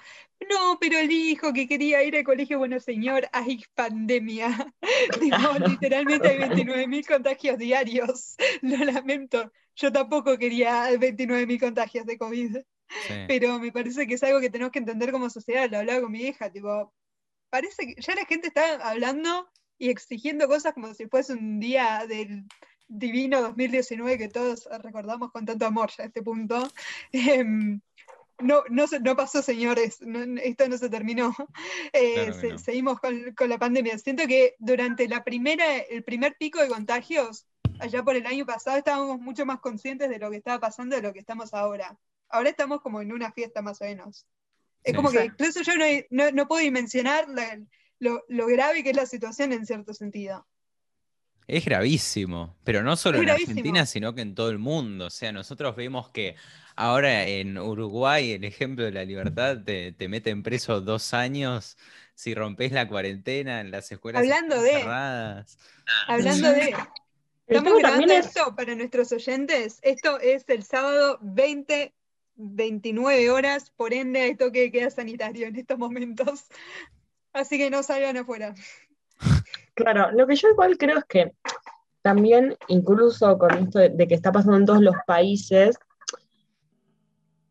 no, 0.50 0.78
pero 0.80 0.98
el 1.00 1.12
hijo 1.12 1.54
que 1.54 1.68
quería 1.68 2.04
ir 2.04 2.16
al 2.16 2.24
colegio, 2.24 2.60
bueno, 2.60 2.80
señor, 2.80 3.28
hay 3.32 3.64
pandemia. 3.76 4.74
literalmente 5.68 6.28
hay 6.28 6.38
29.000 6.38 7.08
contagios 7.08 7.58
diarios. 7.58 8.36
Lo 8.62 8.78
lamento. 8.78 9.52
Yo 9.76 9.92
tampoco 9.92 10.38
quería 10.38 10.92
29.000 10.92 11.60
contagios 11.60 12.06
de 12.06 12.18
COVID. 12.18 12.58
Pero 13.28 13.58
me 13.60 13.72
parece 13.72 14.06
que 14.06 14.16
es 14.16 14.24
algo 14.24 14.42
que 14.42 14.50
tenemos 14.50 14.72
que 14.72 14.80
entender 14.80 15.12
como 15.12 15.30
sociedad. 15.30 15.70
Lo 15.70 15.78
hablaba 15.78 16.02
con 16.02 16.12
mi 16.12 16.24
hija, 16.24 16.52
tipo, 16.52 16.94
parece 17.50 17.88
que 17.88 18.02
ya 18.02 18.16
la 18.16 18.26
gente 18.26 18.48
está 18.48 18.90
hablando 18.90 19.50
y 19.78 19.90
exigiendo 19.90 20.48
cosas 20.48 20.74
como 20.74 20.94
si 20.94 21.08
fuese 21.08 21.34
un 21.34 21.60
día 21.60 22.06
del 22.08 22.46
divino 22.92 23.42
2019 23.42 24.18
que 24.18 24.28
todos 24.28 24.68
recordamos 24.84 25.32
con 25.32 25.46
tanto 25.46 25.66
amor 25.66 25.90
ya 25.98 26.04
a 26.04 26.08
este 26.08 26.22
punto. 26.22 26.68
Em, 27.12 27.80
no, 28.40 28.64
no, 28.70 28.86
no, 29.04 29.16
pasó, 29.16 29.44
señores, 29.44 30.00
esto 30.02 30.68
no 30.68 30.78
se 30.78 30.90
terminó. 30.90 31.36
Eh, 31.94 32.32
seguimos 32.58 33.00
con, 33.00 33.34
con, 33.36 33.50
la 33.50 33.60
pandemia. 33.60 33.98
Siento 33.98 34.26
que 34.28 34.56
durante 34.60 35.08
la 35.08 35.24
primera, 35.24 35.78
el 35.78 36.04
primer 36.04 36.36
pico 36.38 36.60
de 36.60 36.68
contagios, 36.68 37.46
allá 37.80 38.04
por 38.04 38.16
el 38.16 38.26
año 38.26 38.46
pasado, 38.46 38.78
estábamos 38.78 39.20
mucho 39.20 39.46
más 39.46 39.60
conscientes 39.60 40.10
de 40.10 40.20
lo 40.20 40.32
que 40.32 40.38
estaba 40.38 40.60
pasando 40.60 40.96
de 40.96 41.02
lo 41.02 41.14
que 41.14 41.20
estamos 41.20 41.54
ahora. 41.54 41.98
Ahora 42.30 42.50
estamos 42.50 42.82
como 42.82 43.02
en 43.02 43.12
una 43.12 43.32
fiesta 43.32 43.62
más 43.62 43.82
o 43.82 43.86
menos. 43.86 44.26
Es 44.84 44.96
como 44.96 45.12
que 45.12 45.26
incluso 45.26 45.62
yo 45.62 45.74
no, 46.10 46.32
no, 46.32 46.48
puedo 46.48 46.62
dimensionar 46.62 47.28
lo, 48.00 48.24
lo 48.28 48.48
grave 48.48 48.84
que 48.84 48.92
es 48.92 48.96
la 48.96 49.06
situación 49.06 49.54
en 49.54 49.66
cierto 49.66 49.94
sentido. 49.94 50.48
Es 51.48 51.66
gravísimo, 51.66 52.56
pero 52.64 52.84
no 52.84 52.96
solo 52.96 53.22
en 53.22 53.30
Argentina, 53.30 53.86
sino 53.86 54.14
que 54.16 54.22
en 54.22 54.36
todo 54.36 54.50
el 54.50 54.60
mundo. 54.60 55.08
O 55.08 55.10
sea, 55.10 55.32
nosotros 55.32 55.76
vemos 55.76 56.10
que 56.10 56.36
ahora 56.76 57.28
en 57.28 57.58
Uruguay 57.58 58.32
el 58.32 58.44
ejemplo 58.44 58.86
de 58.86 58.92
la 58.92 59.04
libertad 59.04 59.58
te, 59.64 59.92
te 59.92 60.08
meten 60.08 60.44
preso 60.44 60.82
dos 60.82 61.14
años 61.14 61.78
si 62.16 62.34
rompes 62.36 62.72
la 62.72 62.88
cuarentena 62.88 63.62
en 63.62 63.72
las 63.72 63.92
escuelas 63.92 64.22
hablando 64.22 64.62
de, 64.62 64.72
cerradas. 64.72 65.58
Hablando 66.08 66.52
de... 66.52 66.76
Estamos 67.48 67.80
grabando 67.80 68.14
esto 68.14 68.56
para 68.56 68.76
nuestros 68.76 69.12
oyentes. 69.12 69.80
Esto 69.82 70.20
es 70.22 70.46
el 70.48 70.64
sábado 70.64 71.20
20, 71.22 71.94
29 72.36 73.30
horas, 73.30 73.72
por 73.72 73.94
ende 73.94 74.22
hay 74.22 74.36
toque 74.38 74.62
de 74.62 74.72
queda 74.72 74.90
sanitario 74.90 75.48
en 75.48 75.58
estos 75.58 75.78
momentos. 75.78 76.46
Así 77.34 77.58
que 77.58 77.70
no 77.70 77.84
salgan 77.84 78.16
afuera. 78.16 78.54
Claro, 79.84 80.12
lo 80.12 80.28
que 80.28 80.36
yo 80.36 80.50
igual 80.50 80.78
creo 80.78 80.98
es 80.98 81.06
que 81.06 81.34
también, 82.02 82.58
incluso 82.68 83.38
con 83.38 83.52
esto 83.58 83.80
de, 83.80 84.08
que 84.08 84.16
está 84.16 84.32
pasando 84.32 84.58
en 84.58 84.66
todos 84.66 84.82
los 84.82 84.96
países, 85.06 85.78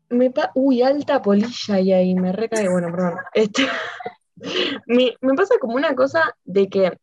me 0.09 0.31
uy, 0.55 0.81
alta 0.81 1.21
polilla 1.21 1.79
y 1.79 1.93
ahí 1.93 2.15
me 2.15 2.33
recae, 2.33 2.67
bueno, 2.69 2.91
perdón. 2.91 3.15
Este, 3.33 3.67
me, 4.87 5.15
me 5.21 5.33
pasa 5.35 5.55
como 5.59 5.75
una 5.75 5.95
cosa 5.95 6.35
de 6.43 6.67
que, 6.67 6.97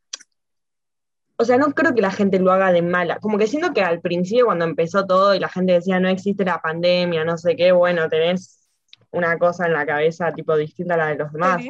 o 1.37 1.45
sea, 1.45 1.57
no 1.57 1.73
creo 1.73 1.95
que 1.95 2.03
la 2.03 2.11
gente 2.11 2.39
lo 2.39 2.53
haga 2.53 2.73
de 2.73 2.83
mala, 2.83 3.19
como 3.21 3.39
que 3.39 3.47
siento 3.47 3.73
que 3.73 3.83
al 3.83 4.01
principio 4.01 4.47
cuando 4.47 4.65
empezó 4.65 5.07
todo 5.07 5.35
y 5.35 5.39
la 5.39 5.49
gente 5.49 5.73
decía 5.73 6.01
no 6.01 6.09
existe 6.09 6.45
la 6.45 6.61
pandemia, 6.61 7.25
no 7.25 7.39
sé 7.39 7.57
qué, 7.57 7.73
bueno, 7.73 8.09
tenés 8.09 8.69
una 9.11 9.39
cosa 9.39 9.67
en 9.67 9.73
la 9.73 9.87
cabeza 9.87 10.33
tipo 10.33 10.57
distinta 10.57 10.95
a 10.95 10.99
la 10.99 11.07
de 11.07 11.15
los 11.17 11.33
demás, 11.33 11.63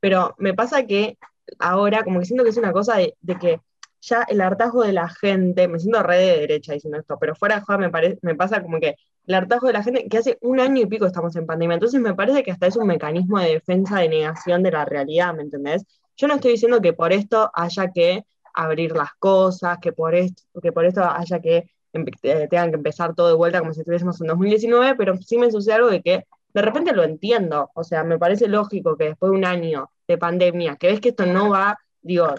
pero 0.00 0.34
me 0.38 0.54
pasa 0.54 0.86
que 0.86 1.18
ahora, 1.58 2.04
como 2.04 2.20
que 2.20 2.26
siento 2.26 2.44
que 2.44 2.50
es 2.50 2.56
una 2.56 2.72
cosa 2.72 2.96
de, 2.96 3.14
que 3.40 3.60
ya 4.00 4.22
el 4.28 4.40
hartazgo 4.40 4.82
de 4.82 4.92
la 4.92 5.08
gente, 5.08 5.68
me 5.68 5.78
siento 5.78 6.02
re 6.02 6.18
de 6.18 6.38
derecha 6.40 6.72
diciendo 6.72 6.98
esto, 6.98 7.16
pero 7.18 7.34
fuera 7.34 7.56
de 7.56 7.62
joda 7.62 7.78
me, 7.78 7.90
me 8.22 8.34
pasa 8.34 8.62
como 8.62 8.78
que 8.78 8.96
el 9.26 9.34
hartazgo 9.34 9.66
de 9.66 9.72
la 9.72 9.82
gente, 9.82 10.08
que 10.08 10.18
hace 10.18 10.38
un 10.42 10.60
año 10.60 10.82
y 10.82 10.86
pico 10.86 11.06
estamos 11.06 11.34
en 11.36 11.46
pandemia, 11.46 11.74
entonces 11.74 12.00
me 12.00 12.14
parece 12.14 12.42
que 12.42 12.52
hasta 12.52 12.66
es 12.66 12.76
un 12.76 12.86
mecanismo 12.86 13.38
de 13.40 13.54
defensa, 13.54 13.98
de 13.98 14.08
negación 14.08 14.62
de 14.62 14.70
la 14.70 14.84
realidad, 14.84 15.34
¿me 15.34 15.42
entendés? 15.42 15.84
Yo 16.16 16.28
no 16.28 16.34
estoy 16.34 16.52
diciendo 16.52 16.80
que 16.80 16.92
por 16.92 17.12
esto 17.12 17.50
haya 17.54 17.90
que 17.92 18.24
abrir 18.54 18.92
las 18.92 19.14
cosas, 19.18 19.78
que 19.78 19.92
por 19.92 20.14
esto, 20.14 20.42
que 20.62 20.72
por 20.72 20.86
esto 20.86 21.02
haya 21.04 21.40
que 21.40 21.70
eh, 21.92 22.48
tengan 22.48 22.70
que 22.70 22.76
empezar 22.76 23.14
todo 23.14 23.28
de 23.28 23.34
vuelta 23.34 23.60
como 23.60 23.72
si 23.74 23.80
estuviésemos 23.80 24.20
en 24.20 24.28
2019, 24.28 24.94
pero 24.96 25.16
sí 25.16 25.38
me 25.38 25.50
sucede 25.50 25.74
algo 25.74 25.90
de 25.90 26.02
que 26.02 26.26
de 26.54 26.62
repente 26.62 26.92
lo 26.92 27.04
entiendo, 27.04 27.70
o 27.74 27.84
sea, 27.84 28.02
me 28.02 28.18
parece 28.18 28.48
lógico 28.48 28.96
que 28.96 29.04
después 29.04 29.30
de 29.30 29.36
un 29.36 29.44
año 29.44 29.90
de 30.08 30.18
pandemia, 30.18 30.76
que 30.76 30.88
ves 30.88 31.00
que 31.00 31.10
esto 31.10 31.26
no 31.26 31.50
va, 31.50 31.78
digo, 32.02 32.34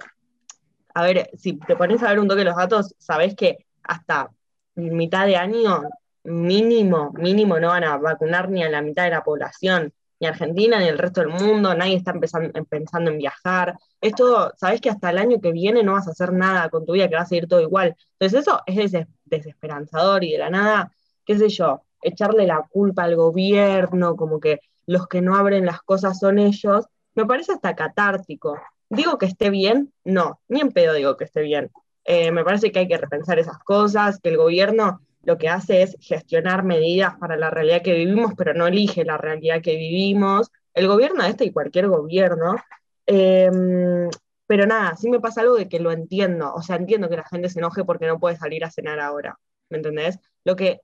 a 0.94 1.04
ver, 1.04 1.30
si 1.38 1.58
te 1.60 1.76
pones 1.76 2.02
a 2.04 2.10
ver 2.10 2.20
un 2.20 2.28
toque 2.28 2.44
los 2.44 2.56
datos, 2.56 2.96
sabés 2.98 3.36
que 3.36 3.66
hasta 3.84 4.32
mitad 4.76 5.26
de 5.26 5.36
año 5.36 5.84
mínimo, 6.24 7.12
mínimo 7.14 7.60
no 7.60 7.70
van 7.70 7.84
a 7.84 7.98
vacunar 7.98 8.50
ni 8.50 8.64
a 8.64 8.70
la 8.70 8.82
mitad 8.82 9.04
de 9.04 9.12
la 9.12 9.24
población, 9.24 9.94
ni 10.20 10.28
Argentina, 10.28 10.80
ni 10.80 10.88
el 10.88 10.98
resto 10.98 11.22
del 11.22 11.30
mundo, 11.30 11.76
nadie 11.76 11.96
está 11.96 12.12
empezando, 12.12 12.52
pensando 12.66 13.12
en 13.12 13.20
viajar. 13.20 13.78
Esto, 14.02 14.52
sabés 14.58 14.82
que 14.82 14.90
hasta 14.90 15.12
el 15.12 15.20
año 15.20 15.40
que 15.40 15.52
viene 15.52 15.84
no 15.84 15.94
vas 15.94 16.08
a 16.08 16.12
hacer 16.12 16.34
nada 16.34 16.70
con 16.70 16.86
tu 16.86 16.94
vida, 16.94 17.08
que 17.08 17.16
va 17.16 17.22
a 17.22 17.26
seguir 17.26 17.48
todo 17.48 17.62
igual. 17.62 17.96
Entonces 18.14 18.42
eso 18.42 18.62
es 18.66 19.06
desesperanzador 19.26 20.24
y 20.24 20.32
de 20.32 20.40
la 20.40 20.50
nada, 20.50 20.92
qué 21.26 21.38
sé 21.38 21.50
yo, 21.50 21.84
echarle 22.02 22.48
la 22.48 22.66
culpa 22.70 23.04
al 23.04 23.16
gobierno, 23.16 24.16
como 24.16 24.40
que 24.40 24.62
los 24.86 25.08
que 25.08 25.22
no 25.22 25.36
abren 25.36 25.66
las 25.66 25.82
cosas 25.82 26.20
son 26.20 26.40
ellos, 26.40 26.86
me 27.18 27.26
parece 27.26 27.52
hasta 27.52 27.76
catártico. 27.76 28.62
¿Digo 28.90 29.18
que 29.18 29.26
esté 29.26 29.50
bien? 29.50 29.92
No, 30.06 30.40
ni 30.48 30.62
en 30.62 30.72
pedo 30.72 30.94
digo 30.94 31.18
que 31.18 31.26
esté 31.26 31.42
bien. 31.42 31.72
Eh, 32.06 32.32
me 32.32 32.44
parece 32.46 32.72
que 32.72 32.80
hay 32.80 32.88
que 32.88 32.98
repensar 32.98 33.40
esas 33.40 33.58
cosas, 33.60 34.20
que 34.22 34.30
el 34.30 34.38
gobierno 34.38 35.02
lo 35.24 35.38
que 35.38 35.50
hace 35.50 35.82
es 35.82 35.98
gestionar 36.00 36.64
medidas 36.64 37.16
para 37.18 37.36
la 37.36 37.50
realidad 37.50 37.82
que 37.82 37.94
vivimos, 37.94 38.34
pero 38.38 38.54
no 38.54 38.68
elige 38.68 39.04
la 39.04 39.18
realidad 39.18 39.62
que 39.62 39.76
vivimos. 39.76 40.52
El 40.74 40.88
gobierno 40.88 41.24
este 41.24 41.44
y 41.46 41.52
cualquier 41.52 41.88
gobierno. 41.88 42.56
Em, 43.08 44.10
pero 44.46 44.68
nada, 44.68 44.96
sí 44.96 45.10
me 45.10 45.20
pasa 45.20 45.42
algo 45.42 45.56
de 45.56 45.68
que 45.68 45.80
lo 45.80 45.92
entiendo. 45.92 46.54
O 46.54 46.62
sea, 46.62 46.76
entiendo 46.78 47.10
que 47.10 47.18
la 47.18 47.26
gente 47.26 47.50
se 47.50 47.60
enoje 47.60 47.84
porque 47.84 48.06
no 48.08 48.20
puede 48.20 48.38
salir 48.38 48.64
a 48.64 48.72
cenar 48.72 49.00
ahora. 49.00 49.38
¿Me 49.70 49.78
entendés? 49.78 50.20
Lo 50.46 50.56
que 50.56 50.82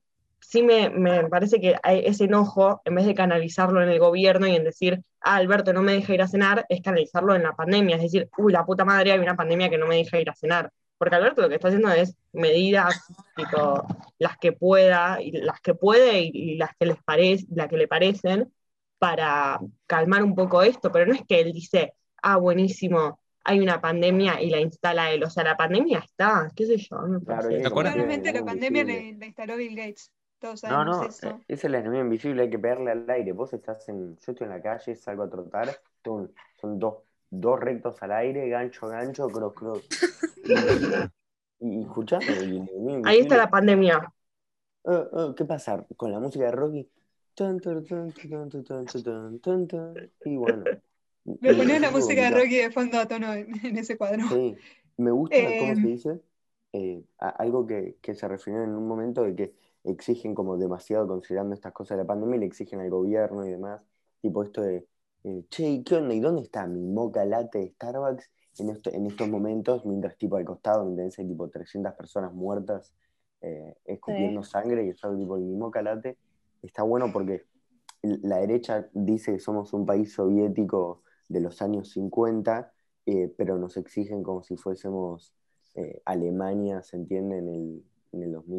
sí 0.48 0.64
me, 0.64 0.90
parece 1.30 1.60
que 1.60 1.76
hay 1.84 2.04
ese 2.06 2.26
enojo, 2.26 2.82
en 2.86 2.96
vez 2.96 3.06
de 3.06 3.16
canalizarlo 3.16 3.82
en 3.82 3.90
el 3.90 4.00
gobierno 4.00 4.48
y 4.48 4.56
en 4.56 4.64
decir, 4.64 5.02
ah, 5.22 5.36
Alberto 5.36 5.74
no 5.74 5.82
me 5.82 5.94
deja 5.94 6.14
ir 6.14 6.22
a 6.22 6.28
cenar, 6.28 6.66
es 6.70 6.82
canalizarlo 6.82 7.36
en 7.36 7.44
la 7.44 7.54
pandemia, 7.54 7.96
es 7.96 8.04
decir, 8.04 8.30
uy, 8.38 8.54
la 8.54 8.66
puta 8.66 8.86
madre, 8.86 9.12
hay 9.12 9.20
una 9.20 9.36
pandemia 9.36 9.70
que 9.70 9.78
no 9.78 9.88
me 9.88 9.98
deja 9.98 10.20
ir 10.20 10.30
a 10.30 10.36
cenar. 10.36 10.72
Porque 10.98 11.16
Alberto 11.16 11.42
lo 11.42 11.50
que 11.50 11.56
está 11.56 11.68
haciendo 11.70 11.92
es 11.92 12.16
medidas, 12.32 13.04
tipo, 13.36 13.86
las 14.20 14.38
que 14.38 14.54
pueda, 14.54 15.22
y 15.22 15.32
las 15.32 15.60
que 15.60 15.74
puede 15.76 16.20
y, 16.22 16.56
las 16.58 16.72
que 16.80 16.86
les 16.86 16.98
parece, 17.04 17.46
las 17.54 17.68
que 17.68 17.78
le 17.78 17.88
parecen, 17.88 18.54
para 19.00 19.60
calmar 19.86 20.24
un 20.24 20.36
poco 20.36 20.62
esto, 20.62 20.92
pero 20.92 21.06
no 21.06 21.14
es 21.14 21.24
que 21.28 21.42
él 21.42 21.52
dice, 21.52 21.94
ah, 22.22 22.38
buenísimo, 22.38 23.20
hay 23.44 23.60
una 23.60 23.82
pandemia 23.82 24.42
y 24.42 24.50
la 24.50 24.62
instala 24.62 25.12
él. 25.12 25.24
O 25.24 25.30
sea, 25.30 25.44
la 25.44 25.58
pandemia 25.58 26.00
está, 26.00 26.50
qué 26.56 26.66
sé 26.66 26.78
yo. 26.78 27.02
Me 27.02 27.20
claro, 27.20 27.50
la 27.50 28.46
pandemia 28.46 28.84
la 28.86 29.26
instaló 29.26 29.58
Bill 29.58 29.76
Gates 29.76 30.12
no, 30.70 30.86
no, 30.86 31.04
eso. 31.04 31.30
Eh, 31.30 31.40
es 31.48 31.64
el 31.64 31.76
enemigo 31.76 32.04
invisible, 32.04 32.44
hay 32.44 32.50
que 32.50 32.60
pegarle 32.60 32.92
al 32.92 33.10
aire. 33.10 33.32
Vos 33.32 33.54
estás 33.54 33.88
en, 33.90 34.18
yo 34.18 34.32
estoy 34.32 34.46
en 34.46 34.50
la 34.50 34.62
calle, 34.62 34.96
salgo 34.96 35.24
a 35.24 35.30
trotar, 35.30 35.70
son, 36.04 36.80
dos, 36.80 36.98
dos 37.30 37.60
rectos 37.60 38.02
al 38.04 38.12
aire, 38.12 38.50
gancho, 38.50 38.88
gancho, 38.88 39.28
cross, 39.28 39.54
cross. 39.54 39.88
y, 41.60 41.82
y 41.82 41.88
Ahí 43.06 43.20
está 43.20 43.38
la 43.38 43.50
pandemia. 43.50 44.14
Oh, 44.84 45.08
oh, 45.12 45.36
¿Qué 45.36 45.46
pasa? 45.46 45.86
Con 45.96 46.12
la 46.12 46.20
música 46.20 46.46
de 46.46 46.52
Rocky. 46.52 46.90
Y 50.26 50.36
bueno. 50.36 50.64
Me 51.26 51.56
ponía 51.56 51.80
la 51.80 51.90
música 51.90 52.30
de 52.30 52.32
Rocky 52.32 52.58
de 52.58 52.72
fondo 52.72 53.00
a 53.00 53.08
tono 53.08 53.34
en, 53.34 53.78
ese 53.78 53.98
cuadro. 53.98 54.28
Sí, 54.28 54.56
me 54.98 55.12
gusta, 55.12 55.38
¿cómo 55.60 55.76
se 55.76 55.82
eh, 55.82 55.86
dice? 55.86 56.22
Eh, 56.74 57.04
algo 57.18 57.66
que, 57.66 57.98
que 58.02 58.14
se 58.14 58.28
refirió 58.28 58.64
en 58.64 58.72
un 58.72 58.88
momento 58.88 59.24
de 59.24 59.36
que 59.36 59.54
exigen 59.84 60.34
como 60.34 60.58
demasiado 60.58 61.08
considerando 61.08 61.54
estas 61.54 61.74
cosas 61.74 61.98
de 61.98 62.04
la 62.04 62.08
pandemia 62.08 62.40
le 62.40 62.46
exigen 62.46 62.80
al 62.80 62.90
gobierno 62.90 63.46
y 63.46 63.50
demás. 63.50 63.82
Tipo 64.22 64.44
esto 64.44 64.62
de, 64.62 64.88
eh, 65.24 65.46
che, 65.50 65.84
¿qué 65.84 65.96
onda? 65.96 66.14
¿Y 66.14 66.20
dónde 66.20 66.42
está 66.42 66.66
mi 66.68 66.86
moca 66.86 67.26
latte 67.26 67.60
de 67.60 67.70
Starbucks 67.72 68.32
en, 68.60 68.70
en 68.70 69.06
estos 69.08 69.28
momentos? 69.28 69.86
Mientras 69.86 70.18
tipo 70.18 70.38
al 70.38 70.46
costado, 70.46 70.86
donde 70.86 71.04
hay 71.04 71.28
tipo 71.28 71.50
300 71.50 71.94
personas 71.94 72.34
muertas 72.34 72.94
eh, 73.42 73.76
escupiendo 73.86 74.44
sangre 74.44 74.86
y 74.86 74.90
eso 74.90 75.14
tipo, 75.18 75.38
mi 75.38 75.56
moca 75.56 75.82
latte 75.82 76.18
está 76.62 76.84
bueno 76.84 77.12
porque 77.12 77.46
la 78.02 78.38
derecha 78.38 78.88
dice 78.94 79.34
que 79.34 79.40
somos 79.40 79.74
un 79.74 79.86
país 79.86 80.14
soviético 80.14 81.04
de 81.28 81.42
los 81.42 81.62
años 81.62 81.90
50, 81.92 82.72
eh, 83.06 83.34
pero 83.38 83.58
nos 83.58 83.76
exigen 83.78 84.24
como 84.24 84.44
si 84.44 84.56
fuésemos 84.56 85.34
Alemania, 86.06 86.84
¿se 86.84 86.98
entiende? 86.98 87.40
En 87.40 87.50
el 87.50 87.84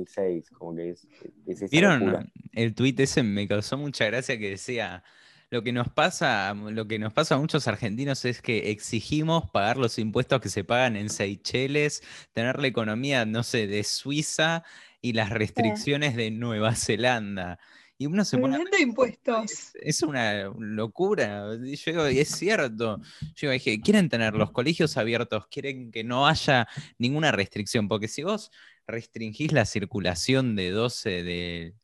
2006, 0.04 0.50
como 0.50 0.74
que 0.74 0.90
es... 0.90 1.70
¿Vieron 1.70 2.30
el 2.52 2.74
tuit 2.74 2.98
ese? 3.00 3.22
Me 3.22 3.48
causó 3.48 3.76
mucha 3.78 4.06
gracia 4.06 4.38
que 4.38 4.50
decía, 4.50 5.02
lo 5.50 5.62
que 5.62 5.72
nos 5.72 5.88
pasa, 5.88 6.52
lo 6.54 6.88
que 6.88 6.98
nos 6.98 7.12
pasa 7.12 7.36
a 7.36 7.38
muchos 7.38 7.68
argentinos 7.68 8.24
es 8.24 8.42
que 8.42 8.70
exigimos 8.70 9.50
pagar 9.50 9.76
los 9.76 9.98
impuestos 9.98 10.40
que 10.40 10.48
se 10.48 10.64
pagan 10.64 10.96
en 10.96 11.10
Seychelles, 11.10 12.02
tener 12.32 12.58
la 12.60 12.66
economía, 12.66 13.24
no 13.24 13.42
sé, 13.42 13.66
de 13.66 13.84
Suiza 13.84 14.64
y 15.00 15.12
las 15.12 15.30
restricciones 15.30 16.16
de 16.16 16.30
Nueva 16.30 16.74
Zelanda. 16.74 17.58
Y 17.96 18.06
uno 18.06 18.24
se 18.24 18.38
pone. 18.38 18.58
impuestos. 18.80 19.72
Es 19.74 20.02
una 20.02 20.52
locura. 20.58 21.56
Yo 21.56 22.10
y 22.10 22.18
es 22.18 22.28
cierto. 22.28 23.00
Yo 23.36 23.50
dije, 23.50 23.80
quieren 23.80 24.08
tener 24.08 24.34
los 24.34 24.50
colegios 24.50 24.96
abiertos, 24.96 25.46
quieren 25.48 25.92
que 25.92 26.02
no 26.02 26.26
haya 26.26 26.66
ninguna 26.98 27.30
restricción, 27.30 27.86
porque 27.86 28.08
si 28.08 28.24
vos 28.24 28.50
restringís 28.86 29.52
la 29.52 29.64
circulación 29.64 30.56
de 30.56 30.70
12 30.70 31.22
de, 31.22 31.74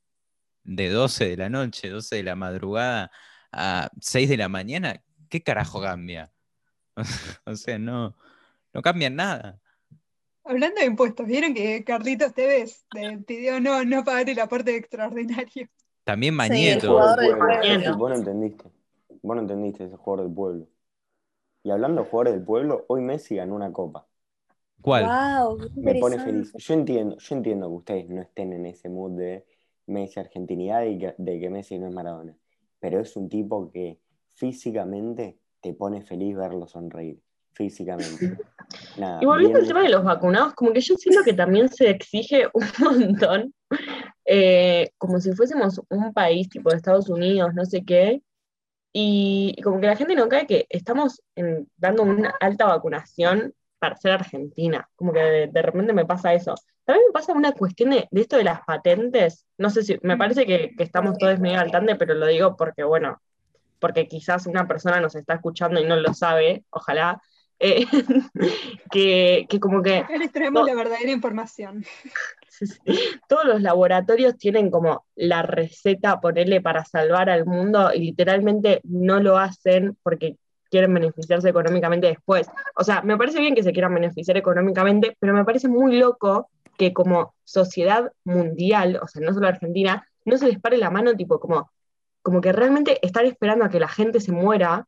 de 0.65 0.89
12 0.89 1.29
de 1.29 1.37
la 1.37 1.49
noche, 1.49 1.89
12 1.89 2.17
de 2.17 2.23
la 2.25 2.35
madrugada 2.35 3.11
a 3.53 3.91
6 4.01 4.29
de 4.29 4.37
la 4.37 4.49
mañana, 4.49 5.03
¿qué 5.29 5.43
carajo 5.43 5.81
cambia? 5.81 6.33
o 7.45 7.55
sea, 7.55 7.79
no, 7.79 8.17
no 8.73 8.83
cambia 8.83 9.11
nada. 9.11 9.61
Hablando 10.43 10.81
de 10.81 10.87
impuestos, 10.87 11.27
¿vieron 11.27 11.55
que 11.55 11.85
Carlitos 11.85 12.35
Tevez 12.35 12.85
pidió 13.27 13.61
no, 13.61 13.85
no 13.85 14.03
pagar 14.03 14.29
el 14.29 14.41
aporte 14.41 14.75
extraordinario? 14.75 15.69
También 16.05 16.35
Mañeto. 16.35 16.95
vos 16.95 18.11
no 18.11 18.15
entendiste. 18.15 18.65
Vos 19.23 19.37
no 19.37 19.43
entendiste 19.43 19.85
ese 19.85 19.97
jugador 19.97 20.27
del 20.27 20.35
pueblo. 20.35 20.67
Y 21.63 21.71
hablando 21.71 22.03
de 22.03 22.09
jugadores 22.09 22.35
del 22.35 22.45
pueblo, 22.45 22.85
hoy 22.89 23.03
Messi 23.03 23.37
ganó 23.37 23.55
una 23.55 23.73
copa. 23.73 24.07
¿Cuál? 24.81 25.59
Me 25.77 25.97
pone 25.97 26.19
feliz. 26.19 26.53
Yo 26.57 26.75
entiendo, 26.75 27.19
yo 27.19 27.37
entiendo 27.37 27.69
que 27.69 27.75
ustedes 27.75 28.09
no 28.09 28.23
estén 28.23 28.53
en 28.55 28.67
ese 28.67 28.89
mood 28.89 29.13
de 29.13 29.47
Messi 29.87 30.21
argentinidad 30.21 30.85
y 30.85 30.99
de 30.99 31.41
que 31.41 31.51
Messi 31.51 31.79
no 31.79 31.89
es 31.89 31.95
Maradona 31.95 32.35
pero 32.81 32.99
es 32.99 33.15
un 33.15 33.29
tipo 33.29 33.71
que 33.71 34.01
físicamente 34.35 35.39
te 35.61 35.75
pone 35.75 36.03
feliz 36.03 36.35
verlo 36.35 36.67
sonreír, 36.67 37.21
físicamente. 37.53 38.39
y 39.21 39.27
volviendo 39.27 39.59
al 39.59 39.67
tema 39.67 39.83
de 39.83 39.91
los 39.91 40.03
vacunados, 40.03 40.55
como 40.55 40.73
que 40.73 40.81
yo 40.81 40.97
siento 40.97 41.23
que 41.23 41.35
también 41.35 41.69
se 41.69 41.91
exige 41.91 42.47
un 42.55 42.65
montón, 42.79 43.55
eh, 44.25 44.93
como 44.99 45.21
si 45.21 45.33
fuésemos 45.33 45.81
un 45.89 46.13
país 46.13 46.49
tipo 46.49 46.71
de 46.71 46.77
Estados 46.77 47.09
Unidos, 47.09 47.55
no 47.55 47.65
sé 47.65 47.85
qué, 47.85 48.23
y, 48.93 49.57
como 49.63 49.81
que 49.81 49.87
la 49.87 49.97
gente 49.97 50.15
no 50.17 50.29
cae 50.29 50.47
que 50.47 50.67
estamos 50.69 51.23
dando 51.77 52.03
una 52.03 52.35
alta 52.41 52.67
vacunación 52.67 53.55
para 53.79 53.97
ser 53.97 54.13
Argentina, 54.13 54.89
como 54.97 55.13
que 55.13 55.49
de 55.53 55.63
repente 55.63 55.93
me 55.93 56.07
pasa 56.07 56.35
eso. 56.35 56.55
También 56.85 57.07
me 57.09 57.13
pasa 57.13 57.33
una 57.33 57.53
cuestión 57.53 57.91
de, 57.91 58.09
esto 58.11 58.37
de 58.37 58.45
las 58.45 58.63
patentes. 58.63 59.47
No 59.59 59.71
sé 59.71 59.83
si, 59.83 59.99
me 60.03 60.17
parece 60.17 60.47
que, 60.47 60.73
estamos 60.79 61.19
todos 61.19 61.39
medio 61.41 61.61
al 61.61 61.71
tante, 61.71 61.97
pero 61.97 62.15
lo 62.15 62.27
digo 62.27 62.57
porque, 62.57 62.85
bueno, 62.85 63.21
porque 63.79 64.09
quizás 64.09 64.47
una 64.47 64.67
persona 64.69 65.01
nos 65.01 65.15
está 65.15 65.35
escuchando 65.35 65.81
y 65.81 65.87
no 65.87 65.97
lo 65.97 66.13
sabe, 66.15 66.65
ojalá, 66.71 67.23
eh, 67.61 67.87
que, 68.91 69.47
como 69.61 69.83
que... 69.83 70.05
Les 70.19 70.33
traemos 70.33 70.67
la 70.67 70.75
verdadera 70.75 71.11
información. 71.11 71.85
Todos 73.29 73.45
los 73.45 73.63
laboratorios 73.63 74.37
tienen 74.37 74.71
como 74.71 75.05
la 75.15 75.43
receta, 75.43 76.21
ponerle 76.21 76.61
para 76.61 76.85
salvar 76.85 77.31
al 77.31 77.47
mundo 77.47 77.93
y 77.95 78.01
literalmente 78.01 78.81
no 78.85 79.21
lo 79.21 79.39
hacen 79.39 79.97
porque 80.03 80.37
quieren 80.71 80.95
beneficiarse 80.95 81.49
económicamente 81.49 82.07
después. 82.07 82.49
O 82.77 82.85
sea, 82.85 83.03
me 83.03 83.17
parece 83.17 83.41
bien 83.41 83.55
que 83.55 83.63
se 83.63 83.73
quieran 83.73 83.95
beneficiar 83.95 84.37
económicamente, 84.37 85.17
pero 85.21 85.35
me 85.35 85.45
parece 85.45 85.69
muy 85.69 85.99
loco 85.99 86.49
que 86.79 86.93
como 86.93 87.35
sociedad 87.45 88.11
mundial, 88.25 88.99
o 89.03 89.09
sea, 89.09 89.23
no 89.23 89.35
solo 89.35 89.49
Argentina, 89.49 90.07
no 90.25 90.39
se 90.39 90.47
les 90.47 90.61
pare 90.61 90.79
la 90.79 90.91
mano, 90.91 91.15
tipo, 91.15 91.39
como, 91.41 91.71
como 92.23 92.41
que 92.41 92.53
realmente 92.53 93.05
están 93.05 93.27
esperando 93.27 93.65
a 93.65 93.69
que 93.69 93.81
la 93.81 93.89
gente 93.89 94.21
se 94.21 94.33
muera 94.33 94.87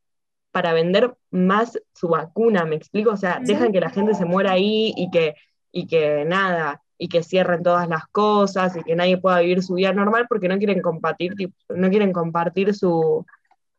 para 0.52 0.72
vender 0.72 1.14
más 1.30 1.78
su 1.92 2.08
vacuna, 2.08 2.64
¿me 2.64 2.76
explico? 2.76 3.10
O 3.10 3.16
sea, 3.16 3.40
dejan 3.42 3.72
que 3.72 3.80
la 3.80 3.90
gente 3.90 4.14
se 4.14 4.24
muera 4.24 4.52
ahí 4.52 4.92
y 4.96 5.10
que, 5.10 5.34
y 5.72 5.86
que 5.86 6.24
nada, 6.24 6.82
y 6.98 7.08
que 7.08 7.22
cierren 7.22 7.62
todas 7.62 7.88
las 7.88 8.06
cosas 8.06 8.76
y 8.76 8.84
que 8.84 8.94
nadie 8.94 9.18
pueda 9.18 9.40
vivir 9.40 9.62
su 9.62 9.74
vida 9.74 9.92
normal 9.92 10.26
porque 10.28 10.48
no 10.48 10.58
quieren 10.58 10.80
compartir, 10.80 11.34
no 11.68 11.90
quieren 11.90 12.12
compartir 12.12 12.74
su, 12.74 13.26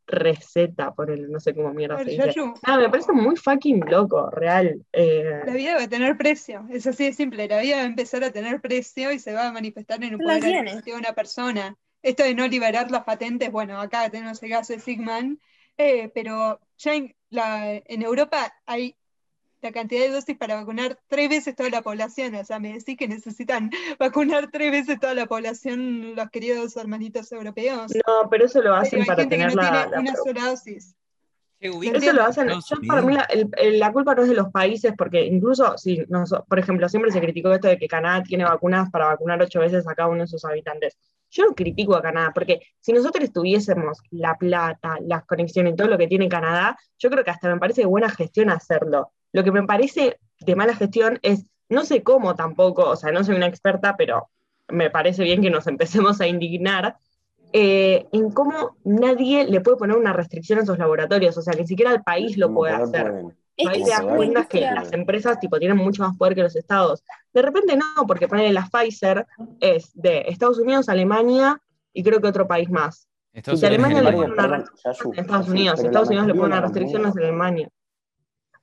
receta, 0.07 0.93
por 0.93 1.09
el 1.09 1.31
no 1.31 1.39
sé 1.39 1.53
cómo 1.53 1.73
mierda 1.73 1.97
se 1.99 2.11
dice. 2.11 2.33
Ah, 2.63 2.77
me 2.77 2.89
parece 2.89 3.11
muy 3.13 3.35
fucking 3.35 3.81
loco, 3.89 4.29
real. 4.31 4.83
Eh. 4.91 5.41
La 5.45 5.53
vida 5.53 5.75
va 5.75 5.83
a 5.83 5.87
tener 5.87 6.17
precio, 6.17 6.65
es 6.69 6.85
así 6.87 7.05
de 7.05 7.13
simple, 7.13 7.47
la 7.47 7.61
vida 7.61 7.77
va 7.77 7.83
a 7.83 7.85
empezar 7.85 8.23
a 8.23 8.31
tener 8.31 8.61
precio 8.61 9.11
y 9.11 9.19
se 9.19 9.33
va 9.33 9.47
a 9.47 9.51
manifestar 9.51 10.03
en 10.03 10.15
un 10.15 10.21
poder 10.21 10.83
de 10.83 10.93
una 10.93 11.13
persona. 11.13 11.75
Esto 12.01 12.23
de 12.23 12.35
no 12.35 12.47
liberar 12.47 12.91
las 12.91 13.03
patentes, 13.03 13.49
bueno, 13.49 13.79
acá 13.79 14.09
tenemos 14.09 14.41
el 14.43 14.49
caso 14.49 14.73
de 14.73 14.79
Sigman, 14.79 15.39
eh, 15.77 16.11
pero 16.13 16.59
ya 16.77 16.95
en, 16.95 17.15
la, 17.29 17.75
en 17.75 18.01
Europa 18.01 18.53
hay 18.65 18.95
la 19.63 19.71
cantidad 19.71 20.01
de 20.01 20.09
dosis 20.09 20.37
para 20.37 20.55
vacunar 20.55 20.99
tres 21.07 21.29
veces 21.29 21.55
toda 21.55 21.69
la 21.69 21.81
población. 21.81 22.35
O 22.35 22.43
sea, 22.43 22.59
me 22.59 22.73
decís 22.73 22.97
que 22.97 23.07
necesitan 23.07 23.71
vacunar 23.99 24.51
tres 24.51 24.71
veces 24.71 24.99
toda 24.99 25.15
la 25.15 25.25
población 25.25 26.15
los 26.15 26.29
queridos 26.29 26.75
hermanitos 26.75 27.31
europeos. 27.31 27.91
No, 28.05 28.29
pero 28.29 28.45
eso 28.45 28.61
lo 28.61 28.75
hacen 28.75 29.05
para 29.05 29.27
tener 29.27 29.55
la, 29.55 29.89
una 29.97 30.15
sola 30.15 30.49
dosis. 30.49 30.95
Eso 31.63 32.11
lo 32.11 32.23
hacen, 32.23 32.49
yo 32.49 32.75
para 32.85 33.01
mí 33.03 33.15
la, 33.15 33.93
culpa 33.93 34.13
no 34.13 34.23
es 34.23 34.27
de 34.27 34.35
los 34.35 34.51
países, 34.51 34.91
porque 34.97 35.23
incluso, 35.23 35.77
si 35.77 36.05
por 36.49 36.59
ejemplo, 36.59 36.89
siempre 36.89 37.09
se 37.09 37.21
criticó 37.21 37.53
esto 37.53 37.69
de 37.69 37.77
que 37.77 37.87
Canadá 37.87 38.21
tiene 38.21 38.43
vacunas 38.43 38.89
para 38.89 39.05
vacunar 39.05 39.41
ocho 39.41 39.61
veces 39.61 39.87
a 39.87 39.95
cada 39.95 40.09
uno 40.09 40.23
de 40.23 40.27
sus 40.27 40.43
habitantes. 40.43 40.97
Yo 41.33 41.45
no 41.45 41.55
critico 41.55 41.95
a 41.95 42.01
Canadá, 42.01 42.31
porque 42.33 42.61
si 42.79 42.93
nosotros 42.93 43.31
tuviésemos 43.33 43.97
la 44.11 44.37
plata, 44.37 44.97
las 45.01 45.25
conexiones, 45.25 45.75
todo 45.75 45.87
lo 45.87 45.97
que 45.97 46.07
tiene 46.07 46.29
Canadá, 46.29 46.77
yo 46.99 47.09
creo 47.09 47.23
que 47.23 47.31
hasta 47.31 47.51
me 47.51 47.59
parece 47.59 47.85
buena 47.85 48.09
gestión 48.09 48.51
hacerlo. 48.51 49.11
Lo 49.31 49.43
que 49.43 49.51
me 49.51 49.63
parece 49.63 50.19
de 50.39 50.55
mala 50.55 50.75
gestión 50.75 51.17
es, 51.23 51.45
no 51.69 51.85
sé 51.85 52.03
cómo 52.03 52.35
tampoco, 52.35 52.87
o 52.87 52.95
sea, 52.95 53.11
no 53.11 53.23
soy 53.23 53.35
una 53.35 53.47
experta, 53.47 53.95
pero 53.97 54.29
me 54.67 54.91
parece 54.91 55.23
bien 55.23 55.41
que 55.41 55.49
nos 55.49 55.65
empecemos 55.73 56.21
a 56.21 56.27
indignar 56.27 56.97
eh, 57.51 58.07
en 58.11 58.31
cómo 58.31 58.77
nadie 58.83 59.45
le 59.45 59.61
puede 59.61 59.77
poner 59.77 59.97
una 59.97 60.13
restricción 60.13 60.59
a 60.59 60.63
esos 60.63 60.77
laboratorios, 60.77 61.35
o 61.35 61.41
sea, 61.41 61.53
ni 61.55 61.65
siquiera 61.65 61.91
el 61.91 62.03
país 62.03 62.37
lo 62.37 62.53
puede 62.53 62.73
hacer. 62.73 63.11
Ahí 63.57 63.83
te 63.83 63.89
das 63.89 64.03
cuenta 64.03 64.45
que 64.45 64.61
las 64.61 64.91
empresas 64.93 65.39
tipo, 65.39 65.59
tienen 65.59 65.77
mucho 65.77 66.03
más 66.03 66.17
poder 66.17 66.35
que 66.35 66.43
los 66.43 66.55
estados. 66.55 67.03
De 67.33 67.41
repente 67.41 67.75
no, 67.75 68.07
porque 68.07 68.27
ponerle 68.27 68.53
la 68.53 68.67
Pfizer 68.67 69.27
es 69.59 69.91
de 69.93 70.25
Estados 70.27 70.59
Unidos, 70.59 70.89
Alemania 70.89 71.61
y 71.93 72.03
creo 72.03 72.19
que 72.19 72.27
otro 72.27 72.47
país 72.47 72.69
más. 72.69 73.07
Estados 73.31 73.63
Alemania 73.63 74.01
le 74.01 74.11
pone 74.13 74.31
una 74.31 74.47
restricción 74.47 75.13
Estados 75.17 75.49
Unidos, 75.49 75.83
Estados 75.83 76.09
Unidos 76.09 76.27
le 76.27 76.33
pone 76.33 76.45
una 76.45 76.61
restricción 76.61 77.05
a 77.05 77.09
Alemania. 77.09 77.69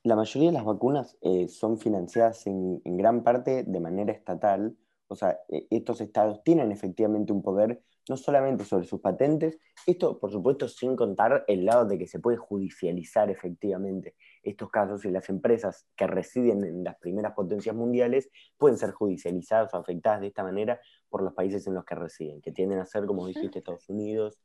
La 0.02 0.16
mayoría 0.16 0.48
de 0.48 0.54
las 0.54 0.64
vacunas 0.64 1.18
eh, 1.20 1.48
son 1.48 1.78
financiadas 1.78 2.46
en, 2.46 2.80
gran 2.84 3.22
parte 3.22 3.64
de 3.64 3.80
manera 3.80 4.12
estatal, 4.12 4.76
o 5.08 5.14
sea, 5.14 5.38
e, 5.48 5.66
estos 5.70 6.00
estados 6.00 6.42
tienen 6.42 6.72
efectivamente 6.72 7.32
un 7.32 7.42
poder 7.42 7.82
no 8.08 8.16
solamente 8.16 8.64
sobre 8.64 8.86
sus 8.86 9.00
patentes, 9.00 9.58
esto 9.86 10.18
por 10.18 10.30
supuesto 10.30 10.68
sin 10.68 10.96
contar 10.96 11.44
el 11.48 11.64
lado 11.64 11.84
de 11.84 11.98
que 11.98 12.06
se 12.06 12.18
puede 12.18 12.38
judicializar 12.38 13.30
efectivamente 13.30 14.14
estos 14.42 14.70
casos 14.70 15.04
y 15.04 15.10
las 15.10 15.28
empresas 15.28 15.86
que 15.96 16.06
residen 16.06 16.64
en 16.64 16.84
las 16.84 16.96
primeras 16.98 17.34
potencias 17.34 17.74
mundiales 17.74 18.30
pueden 18.56 18.78
ser 18.78 18.92
judicializadas 18.92 19.74
o 19.74 19.76
afectadas 19.76 20.20
de 20.20 20.28
esta 20.28 20.42
manera 20.42 20.80
por 21.08 21.22
los 21.22 21.34
países 21.34 21.66
en 21.66 21.74
los 21.74 21.84
que 21.84 21.94
residen, 21.94 22.40
que 22.40 22.52
tienden 22.52 22.78
a 22.78 22.86
ser, 22.86 23.06
como 23.06 23.26
dijiste, 23.26 23.58
Estados 23.58 23.88
Unidos, 23.88 24.38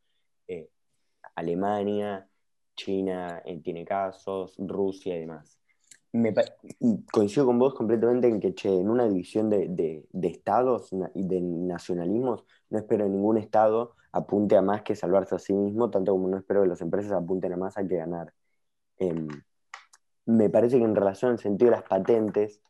eh, 0.48 0.70
Alemania, 1.36 2.28
China 2.76 3.42
eh, 3.46 3.60
tiene 3.62 3.86
casos, 3.86 4.56
Rusia 4.58 5.16
y 5.16 5.22
demás. 5.22 5.60
Me, 6.12 6.34
coincido 7.12 7.46
con 7.46 7.60
vos 7.60 7.74
completamente 7.74 8.28
en 8.30 8.40
que, 8.40 8.54
en 8.64 8.90
una 8.90 9.06
división 9.06 9.50
de, 9.50 10.06
estados 10.24 10.90
y 11.14 11.28
de 11.28 11.42
nacionalismos, 11.42 12.46
no 12.70 12.78
espero 12.78 13.06
que 13.06 13.12
ningún 13.12 13.38
estado 13.38 13.96
apunte 14.14 14.56
a 14.56 14.62
más 14.62 14.82
que 14.84 14.96
salvarse 14.96 15.36
a 15.36 15.40
sí 15.40 15.54
mismo, 15.54 15.90
tanto 15.90 16.14
como 16.14 16.30
no 16.30 16.38
espero 16.38 16.62
que 16.62 16.70
las 16.70 16.82
empresas 16.82 17.12
apunten 17.12 17.52
a 17.52 17.58
más 17.58 17.78
a 17.78 17.86
que 17.86 17.98
ganar. 17.98 18.34
Em, 18.98 19.28
me 20.26 20.50
parece 20.50 20.78
que 20.78 20.84
en 20.84 20.96
relación 20.96 21.32
al 21.32 21.40
sentido 21.40 21.72
de 21.72 21.78
las 21.78 21.88
patentes, 21.88 22.62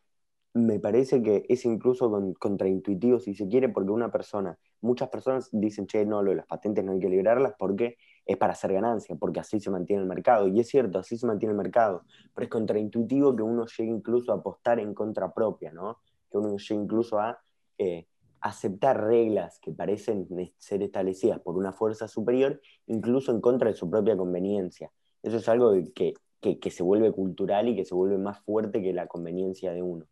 me 0.53 0.79
parece 0.79 1.21
que 1.21 1.45
es 1.49 1.65
incluso 1.65 2.09
contraintuitivo 2.39 3.19
si 3.19 3.35
se 3.35 3.47
quiere, 3.47 3.67
porque 3.69 3.91
una 3.91 4.09
persona, 4.09 4.57
muchas 4.81 5.09
personas 5.09 5.49
dicen, 5.51 5.85
che, 5.85 6.05
no, 6.05 6.23
las 6.23 6.45
patentes 6.45 6.83
no 6.83 6.93
hay 6.93 6.99
que 6.99 7.09
liberarlas 7.09 7.53
porque 7.59 7.97
es 8.25 8.37
para 8.37 8.53
hacer 8.53 8.71
ganancia, 8.71 9.15
porque 9.17 9.41
así 9.41 9.59
se 9.59 9.69
mantiene 9.69 10.03
el 10.03 10.07
mercado. 10.07 10.47
Y 10.47 10.59
es 10.59 10.69
cierto, 10.69 10.97
así 10.97 11.17
se 11.17 11.27
mantiene 11.27 11.51
el 11.51 11.57
mercado, 11.57 12.05
pero 12.33 12.45
es 12.45 12.49
contraintuitivo 12.49 13.35
que 13.35 13.43
uno 13.43 13.65
llegue 13.65 13.91
incluso 13.91 14.31
a 14.31 14.35
apostar 14.35 14.79
en 14.79 14.93
contra 14.93 15.33
propia, 15.33 15.73
¿no? 15.73 15.97
Que 16.31 16.37
uno 16.37 16.55
llegue 16.57 16.81
incluso 16.81 17.19
a 17.19 17.37
eh, 17.77 18.07
aceptar 18.39 19.03
reglas 19.03 19.59
que 19.59 19.71
parecen 19.71 20.27
ser 20.57 20.83
establecidas 20.83 21.39
por 21.41 21.57
una 21.57 21.73
fuerza 21.73 22.07
superior, 22.07 22.61
incluso 22.87 23.31
en 23.31 23.41
contra 23.41 23.69
de 23.69 23.75
su 23.75 23.89
propia 23.89 24.15
conveniencia. 24.15 24.91
Eso 25.21 25.37
es 25.37 25.49
algo 25.49 25.73
que, 25.93 26.13
que, 26.53 26.71
se 26.71 26.83
vuelve 26.83 27.11
cultural 27.11 27.67
y 27.69 27.75
que 27.75 27.85
se 27.85 27.95
vuelve 27.95 28.17
más 28.17 28.39
fuerte 28.39 28.81
que 28.81 28.93
la 28.93 29.07
conveniencia 29.07 29.73
de 29.73 29.81
uno. 29.81 30.05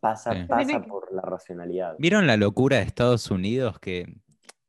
Pasa, 0.00 0.46
pasa 0.48 0.82
por 0.82 1.12
la 1.12 1.22
racionalidad. 1.22 1.96
¿Vieron 1.98 2.26
la 2.26 2.36
locura 2.36 2.76
de 2.76 2.82
Estados 2.82 3.30
Unidos 3.30 3.78
que... 3.78 4.06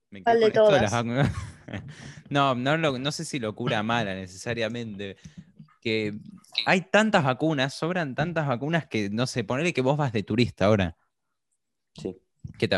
Me 0.09 0.21
de 0.21 0.51
todas? 0.51 0.91
no, 2.29 2.55
no, 2.55 2.77
no 2.77 3.11
sé 3.11 3.25
si 3.25 3.39
locura 3.39 3.83
mala 3.83 4.15
necesariamente. 4.15 5.17
Que 5.81 6.17
hay 6.65 6.81
tantas 6.81 7.23
vacunas, 7.23 7.73
sobran 7.73 8.15
tantas 8.15 8.47
vacunas 8.47 8.87
que, 8.87 9.09
no 9.09 9.27
sé, 9.27 9.43
ponele 9.43 9.73
que 9.73 9.81
vos 9.81 9.97
vas 9.97 10.13
de 10.13 10.23
turista 10.23 10.65
ahora. 10.65 10.95
Sí. 11.93 12.15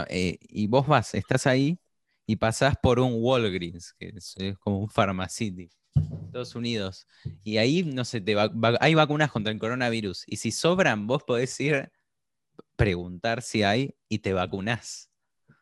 Eh, 0.10 0.40
y 0.42 0.68
vos 0.68 0.88
vas, 0.88 1.14
estás 1.14 1.46
ahí 1.48 1.80
y 2.26 2.36
pasás 2.36 2.76
por 2.82 3.00
un 3.00 3.14
Walgreens, 3.16 3.94
que 3.94 4.14
es, 4.16 4.36
como 4.60 4.80
un 4.80 4.90
Pharmacity, 4.90 5.70
Estados 5.96 6.56
Unidos. 6.56 7.08
Y 7.44 7.58
ahí, 7.58 7.84
no 7.84 8.06
sé, 8.06 8.22
te 8.22 8.36
hay 8.80 8.94
vacunas 8.94 9.32
contra 9.32 9.52
el 9.52 9.60
coronavirus. 9.60 10.24
Y 10.28 10.38
si 10.38 10.52
sobran, 10.52 11.08
vos 11.08 11.24
podés 11.24 11.60
ir 11.60 11.92
preguntar 12.80 13.42
si 13.42 13.64
hay 13.64 13.94
y 14.08 14.20
te 14.20 14.32
vacunás. 14.32 15.10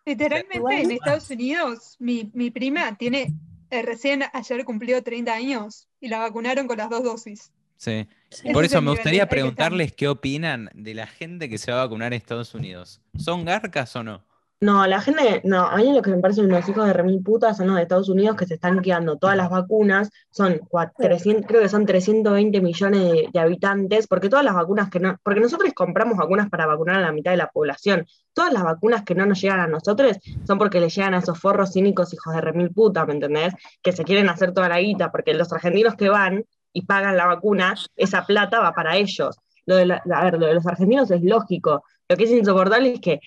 Literalmente 0.06 0.82
en 0.82 0.92
Estados 0.92 1.30
Unidos, 1.32 1.96
mi, 2.00 2.32
mi 2.34 2.52
prima 2.52 2.96
tiene, 2.96 3.34
eh, 3.72 3.82
recién 3.82 4.24
ayer 4.32 4.64
cumplió 4.64 5.04
30 5.04 5.34
años 5.34 5.88
y 6.00 6.08
la 6.10 6.20
vacunaron 6.20 6.68
con 6.68 6.78
las 6.78 6.90
dos 6.90 7.04
dosis. 7.04 7.52
Sí. 7.78 8.08
Por 8.54 8.64
eso 8.64 8.82
me 8.82 8.92
gustaría 8.92 9.28
preguntarles 9.28 9.94
qué 9.94 10.08
opinan 10.08 10.70
de 10.74 10.94
la 10.94 11.08
gente 11.08 11.50
que 11.50 11.58
se 11.58 11.72
va 11.72 11.82
a 11.82 11.86
vacunar 11.86 12.14
en 12.14 12.18
Estados 12.18 12.54
Unidos. 12.54 13.02
¿Son 13.18 13.46
garcas 13.46 13.96
o 13.96 14.04
no? 14.04 14.27
No, 14.60 14.88
la 14.88 15.00
gente, 15.02 15.42
no, 15.44 15.68
a 15.68 15.76
mí 15.78 15.94
lo 15.94 16.02
que 16.02 16.10
me 16.10 16.18
parecen 16.18 16.46
unos 16.46 16.68
hijos 16.68 16.88
de 16.88 16.94
remil 16.94 17.22
putas 17.22 17.58
son 17.58 17.68
los 17.68 17.76
de 17.76 17.84
Estados 17.84 18.10
Unidos 18.10 18.36
que 18.36 18.48
se 18.48 18.56
están 18.56 18.82
quedando 18.82 19.16
todas 19.18 19.38
las 19.38 19.52
vacunas, 19.52 20.10
son 20.32 20.60
300, 20.98 21.46
creo 21.46 21.62
que 21.62 21.70
son 21.70 21.86
320 21.86 22.60
millones 22.62 23.32
de, 23.32 23.40
habitantes, 23.40 24.08
porque 24.08 24.30
todas 24.30 24.44
las 24.44 24.56
vacunas 24.56 24.90
que 24.90 25.00
no, 25.00 25.16
porque 25.22 25.42
nosotros 25.42 25.72
compramos 25.76 26.18
vacunas 26.18 26.50
para 26.50 26.66
vacunar 26.66 26.96
a 26.96 27.02
la 27.02 27.12
mitad 27.12 27.30
de 27.30 27.38
la 27.38 27.52
población, 27.52 28.08
todas 28.34 28.52
las 28.52 28.64
vacunas 28.64 29.04
que 29.04 29.14
no 29.14 29.28
nos 29.28 29.40
llegan 29.40 29.60
a 29.60 29.68
nosotros 29.68 30.18
son 30.48 30.58
porque 30.58 30.80
le 30.80 30.90
llegan 30.90 31.14
a 31.14 31.20
esos 31.20 31.40
forros 31.40 31.74
cínicos 31.74 32.12
hijos 32.16 32.34
de 32.34 32.42
remil 32.42 32.72
putas, 32.72 33.06
¿me 33.06 33.14
entendés? 33.14 33.54
Que 33.84 33.92
se 33.92 34.04
quieren 34.04 34.28
hacer 34.28 34.54
toda 34.54 34.70
la 34.70 34.80
guita, 34.80 35.12
porque 35.12 35.36
los 35.36 35.54
argentinos 35.54 35.94
que 35.94 36.10
van 36.10 36.44
y 36.74 36.82
pagan 36.82 37.16
la 37.16 37.28
vacuna, 37.28 37.76
esa 37.96 38.26
plata 38.26 38.60
va 38.60 38.74
para 38.74 38.98
ellos. 38.98 39.38
Lo 39.68 39.76
de, 39.76 39.94
a 39.94 40.24
ver, 40.24 40.40
lo 40.40 40.48
de 40.48 40.56
los 40.56 40.66
argentinos 40.66 41.12
es 41.12 41.22
lógico, 41.22 41.84
lo 42.10 42.18
que 42.18 42.24
es 42.24 42.32
insoportable 42.32 42.94
es 42.94 43.02
que 43.02 43.20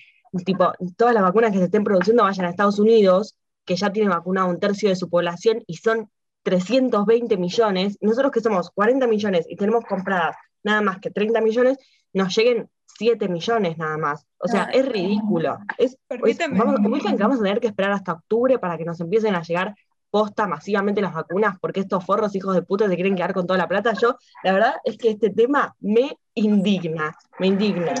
tipo, 0.45 0.71
todas 0.97 1.13
las 1.13 1.23
vacunas 1.23 1.51
que 1.51 1.57
se 1.57 1.65
estén 1.65 1.83
produciendo 1.83 2.23
vayan 2.23 2.45
a 2.45 2.49
Estados 2.49 2.79
Unidos, 2.79 3.35
que 3.65 3.75
ya 3.75 3.91
tiene 3.91 4.09
vacunado 4.09 4.47
un 4.47 4.59
tercio 4.59 4.89
de 4.89 4.95
su 4.95 5.09
población 5.09 5.63
y 5.67 5.75
son 5.75 6.09
320 6.43 7.37
millones, 7.37 7.97
nosotros 8.01 8.31
que 8.31 8.41
somos 8.41 8.71
40 8.71 9.07
millones 9.07 9.45
y 9.47 9.55
tenemos 9.55 9.85
compradas 9.85 10.35
nada 10.63 10.81
más 10.81 10.99
que 10.99 11.11
30 11.11 11.41
millones, 11.41 11.77
nos 12.13 12.35
lleguen 12.35 12.69
7 12.97 13.27
millones 13.29 13.77
nada 13.77 13.97
más. 13.97 14.25
O 14.37 14.47
sea, 14.47 14.63
es 14.65 14.85
ridículo. 14.87 15.57
Es, 15.77 15.97
vamos, 16.09 16.75
que 17.01 17.15
vamos 17.17 17.39
a 17.39 17.43
tener 17.43 17.59
que 17.59 17.67
esperar 17.67 17.91
hasta 17.91 18.13
octubre 18.13 18.59
para 18.59 18.77
que 18.77 18.85
nos 18.85 18.99
empiecen 18.99 19.35
a 19.35 19.41
llegar 19.41 19.75
posta 20.11 20.45
masivamente 20.45 21.01
las 21.01 21.13
vacunas 21.13 21.57
porque 21.59 21.79
estos 21.79 22.05
forros 22.05 22.35
hijos 22.35 22.53
de 22.53 22.61
puta 22.61 22.87
se 22.87 22.95
quieren 22.95 23.15
quedar 23.15 23.33
con 23.33 23.47
toda 23.47 23.57
la 23.57 23.67
plata. 23.67 23.93
Yo, 23.93 24.17
la 24.43 24.53
verdad 24.53 24.75
es 24.83 24.97
que 24.97 25.09
este 25.09 25.29
tema 25.29 25.75
me 25.79 26.17
indigna, 26.35 27.17
me 27.39 27.47
indigna. 27.47 27.93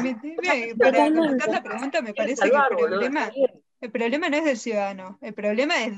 para 0.77 1.11
contestar 1.11 1.49
la 1.49 1.63
pregunta, 1.63 2.01
me 2.01 2.13
parece 2.13 2.49
que 2.49 2.55
el 2.55 2.77
problema, 2.77 3.31
el 3.79 3.91
problema 3.91 4.29
no 4.29 4.37
es 4.37 4.45
del 4.45 4.57
ciudadano, 4.57 5.17
el 5.21 5.33
problema 5.33 5.83
es, 5.83 5.93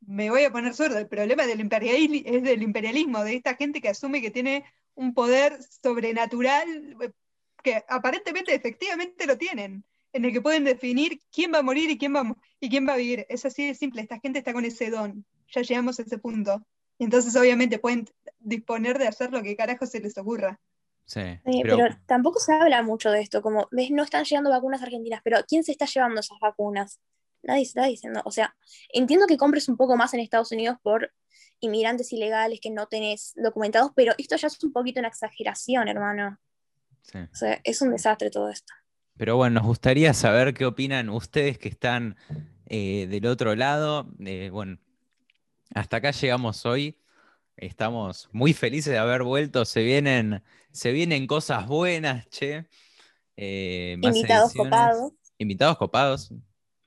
me 0.00 0.28
voy 0.30 0.44
a 0.44 0.50
poner 0.50 0.74
sordo, 0.74 0.98
el 0.98 1.08
problema 1.08 1.46
del 1.46 1.60
imperialismo, 1.60 2.28
es 2.28 2.42
del 2.42 2.62
imperialismo, 2.62 3.24
de 3.24 3.36
esta 3.36 3.54
gente 3.54 3.80
que 3.80 3.88
asume 3.88 4.20
que 4.20 4.30
tiene 4.30 4.64
un 4.94 5.14
poder 5.14 5.58
sobrenatural, 5.82 6.66
que 7.62 7.84
aparentemente, 7.88 8.54
efectivamente 8.54 9.26
lo 9.26 9.38
tienen 9.38 9.84
en 10.12 10.24
el 10.24 10.32
que 10.32 10.40
pueden 10.40 10.64
definir 10.64 11.20
quién 11.30 11.52
va 11.52 11.58
a 11.58 11.62
morir 11.62 11.90
y 11.90 11.98
quién 11.98 12.14
va, 12.14 12.34
y 12.58 12.70
quién 12.70 12.88
va 12.88 12.94
a 12.94 12.96
vivir. 12.96 13.26
Es 13.28 13.44
así 13.44 13.66
de 13.66 13.74
simple, 13.74 14.02
esta 14.02 14.18
gente 14.18 14.38
está 14.38 14.52
con 14.52 14.64
ese 14.64 14.90
don 14.90 15.24
ya 15.48 15.62
llegamos 15.62 15.98
a 15.98 16.02
ese 16.02 16.18
punto. 16.18 16.64
Y 16.98 17.04
entonces 17.04 17.36
obviamente 17.36 17.78
pueden 17.78 18.08
disponer 18.38 18.98
de 18.98 19.06
hacer 19.06 19.30
lo 19.32 19.42
que 19.42 19.56
carajo 19.56 19.86
se 19.86 20.00
les 20.00 20.16
ocurra. 20.18 20.60
Sí, 21.04 21.20
pero... 21.44 21.78
tampoco 22.06 22.40
se 22.40 22.52
habla 22.52 22.82
mucho 22.82 23.10
de 23.12 23.20
esto, 23.20 23.40
como, 23.40 23.68
ves, 23.70 23.92
no 23.92 24.02
están 24.02 24.24
llegando 24.24 24.50
vacunas 24.50 24.82
argentinas, 24.82 25.20
pero 25.22 25.38
¿quién 25.46 25.62
se 25.62 25.70
está 25.70 25.86
llevando 25.86 26.20
esas 26.20 26.38
vacunas? 26.40 27.00
Nadie 27.42 27.64
se 27.64 27.68
está 27.68 27.86
diciendo, 27.86 28.22
o 28.24 28.32
sea, 28.32 28.56
entiendo 28.92 29.26
que 29.28 29.36
compres 29.36 29.68
un 29.68 29.76
poco 29.76 29.96
más 29.96 30.14
en 30.14 30.20
Estados 30.20 30.50
Unidos 30.50 30.78
por 30.82 31.12
inmigrantes 31.60 32.12
ilegales 32.12 32.58
que 32.60 32.70
no 32.70 32.86
tenés 32.86 33.34
documentados, 33.36 33.92
pero 33.94 34.14
esto 34.18 34.34
ya 34.34 34.48
es 34.48 34.62
un 34.64 34.72
poquito 34.72 34.98
una 34.98 35.08
exageración, 35.08 35.86
hermano. 35.86 36.40
Sí. 37.02 37.18
O 37.18 37.36
sea, 37.36 37.60
es 37.62 37.80
un 37.82 37.90
desastre 37.92 38.30
todo 38.30 38.50
esto. 38.50 38.72
Pero 39.16 39.36
bueno, 39.36 39.60
nos 39.60 39.66
gustaría 39.66 40.12
saber 40.12 40.54
qué 40.54 40.66
opinan 40.66 41.08
ustedes 41.08 41.56
que 41.56 41.68
están 41.68 42.16
eh, 42.66 43.06
del 43.08 43.26
otro 43.26 43.54
lado. 43.54 44.12
Eh, 44.18 44.50
bueno, 44.52 44.78
hasta 45.74 45.98
acá 45.98 46.10
llegamos 46.10 46.64
hoy. 46.66 46.98
Estamos 47.56 48.28
muy 48.32 48.52
felices 48.52 48.92
de 48.92 48.98
haber 48.98 49.22
vuelto. 49.22 49.64
Se 49.64 49.82
vienen, 49.82 50.42
se 50.72 50.92
vienen 50.92 51.26
cosas 51.26 51.66
buenas, 51.66 52.28
che. 52.28 52.66
Eh, 53.36 53.96
Invitados 54.00 54.52
copados. 54.54 55.12
Invitados 55.38 55.78
copados. 55.78 56.32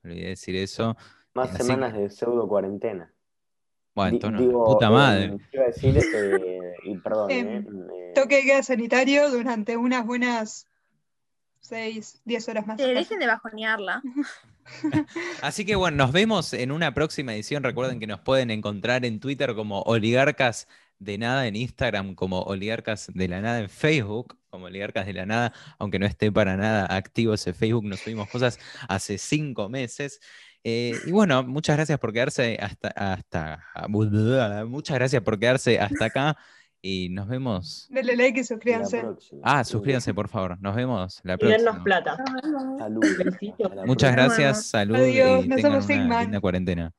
Olvidé 0.04 0.30
decir 0.30 0.56
eso. 0.56 0.96
Más 1.34 1.56
semanas 1.56 1.94
de 1.94 2.10
pseudo 2.10 2.48
cuarentena. 2.48 3.14
Bueno, 3.96 4.20
puta 4.66 4.90
madre. 4.90 5.38
Quiero 5.52 5.66
decir, 5.66 5.98
eh, 5.98 6.74
y 6.84 6.98
perdón. 6.98 7.32
Em, 7.32 7.68
eh, 7.68 8.12
toque 8.16 8.38
de 8.38 8.44
queda 8.44 8.64
sanitario 8.64 9.30
durante 9.30 9.76
unas 9.76 10.06
buenas 10.06 10.68
6, 11.62 12.22
10 12.24 12.50
horas 12.50 12.68
más. 12.68 12.78
dejen 12.78 13.20
de 13.20 13.28
bajonearla. 13.28 14.02
Así 15.42 15.66
que 15.66 15.76
bueno, 15.76 15.98
nos 15.98 16.12
vemos 16.12 16.54
en 16.54 16.72
una 16.72 16.94
próxima 16.94 17.34
edición. 17.34 17.64
Recuerden 17.64 18.00
que 18.00 18.08
nos 18.08 18.20
pueden 18.20 18.52
encontrar 18.52 19.06
en 19.06 19.20
Twitter 19.20 19.56
como 19.56 19.82
Oligarcas 19.82 20.68
de 21.00 21.18
Nada, 21.18 21.48
en 21.48 21.56
Instagram 21.56 22.16
como 22.16 22.42
Oligarcas 22.42 23.10
de 23.14 23.28
la 23.28 23.42
Nada, 23.42 23.60
en 23.62 23.70
Facebook 23.70 24.38
como 24.50 24.66
Oligarcas 24.66 25.06
de 25.06 25.14
la 25.14 25.26
Nada, 25.26 25.54
aunque 25.78 26.00
no 26.00 26.06
esté 26.06 26.32
para 26.32 26.58
nada 26.58 26.86
activo 26.90 27.34
ese 27.34 27.54
Facebook, 27.54 27.86
nos 27.86 28.00
subimos 28.00 28.30
cosas 28.30 28.60
hace 28.88 29.18
cinco 29.18 29.70
meses. 29.70 30.20
Eh, 30.64 30.94
y 31.06 31.12
bueno, 31.12 31.44
muchas 31.44 31.78
gracias 31.78 32.00
por 32.00 32.12
quedarse 32.12 32.58
hasta, 32.60 32.90
hasta, 32.90 33.64
muchas 33.88 34.96
gracias 34.96 35.22
por 35.24 35.40
quedarse 35.40 35.80
hasta 35.80 36.06
acá. 36.06 36.38
Y 36.82 37.10
nos 37.10 37.28
vemos. 37.28 37.88
Denle 37.90 38.16
like 38.16 38.40
y 38.40 38.44
suscríbanse. 38.44 39.04
Ah, 39.44 39.64
suscríbanse, 39.64 40.14
por 40.14 40.30
favor. 40.30 40.58
Nos 40.62 40.76
vemos 40.76 41.20
la 41.24 41.38
próxima. 41.38 41.56
Y 41.56 41.66
dennos 41.66 41.84
plata. 41.84 42.18
Salud. 42.78 43.06
Muchas 43.86 44.12
gracias. 44.14 44.66
Salud. 44.68 44.96
Adiós. 44.96 45.46
Y 45.46 45.50
tengan 45.50 45.84
una 45.84 46.22
linda 46.22 46.40
cuarentena. 46.40 46.94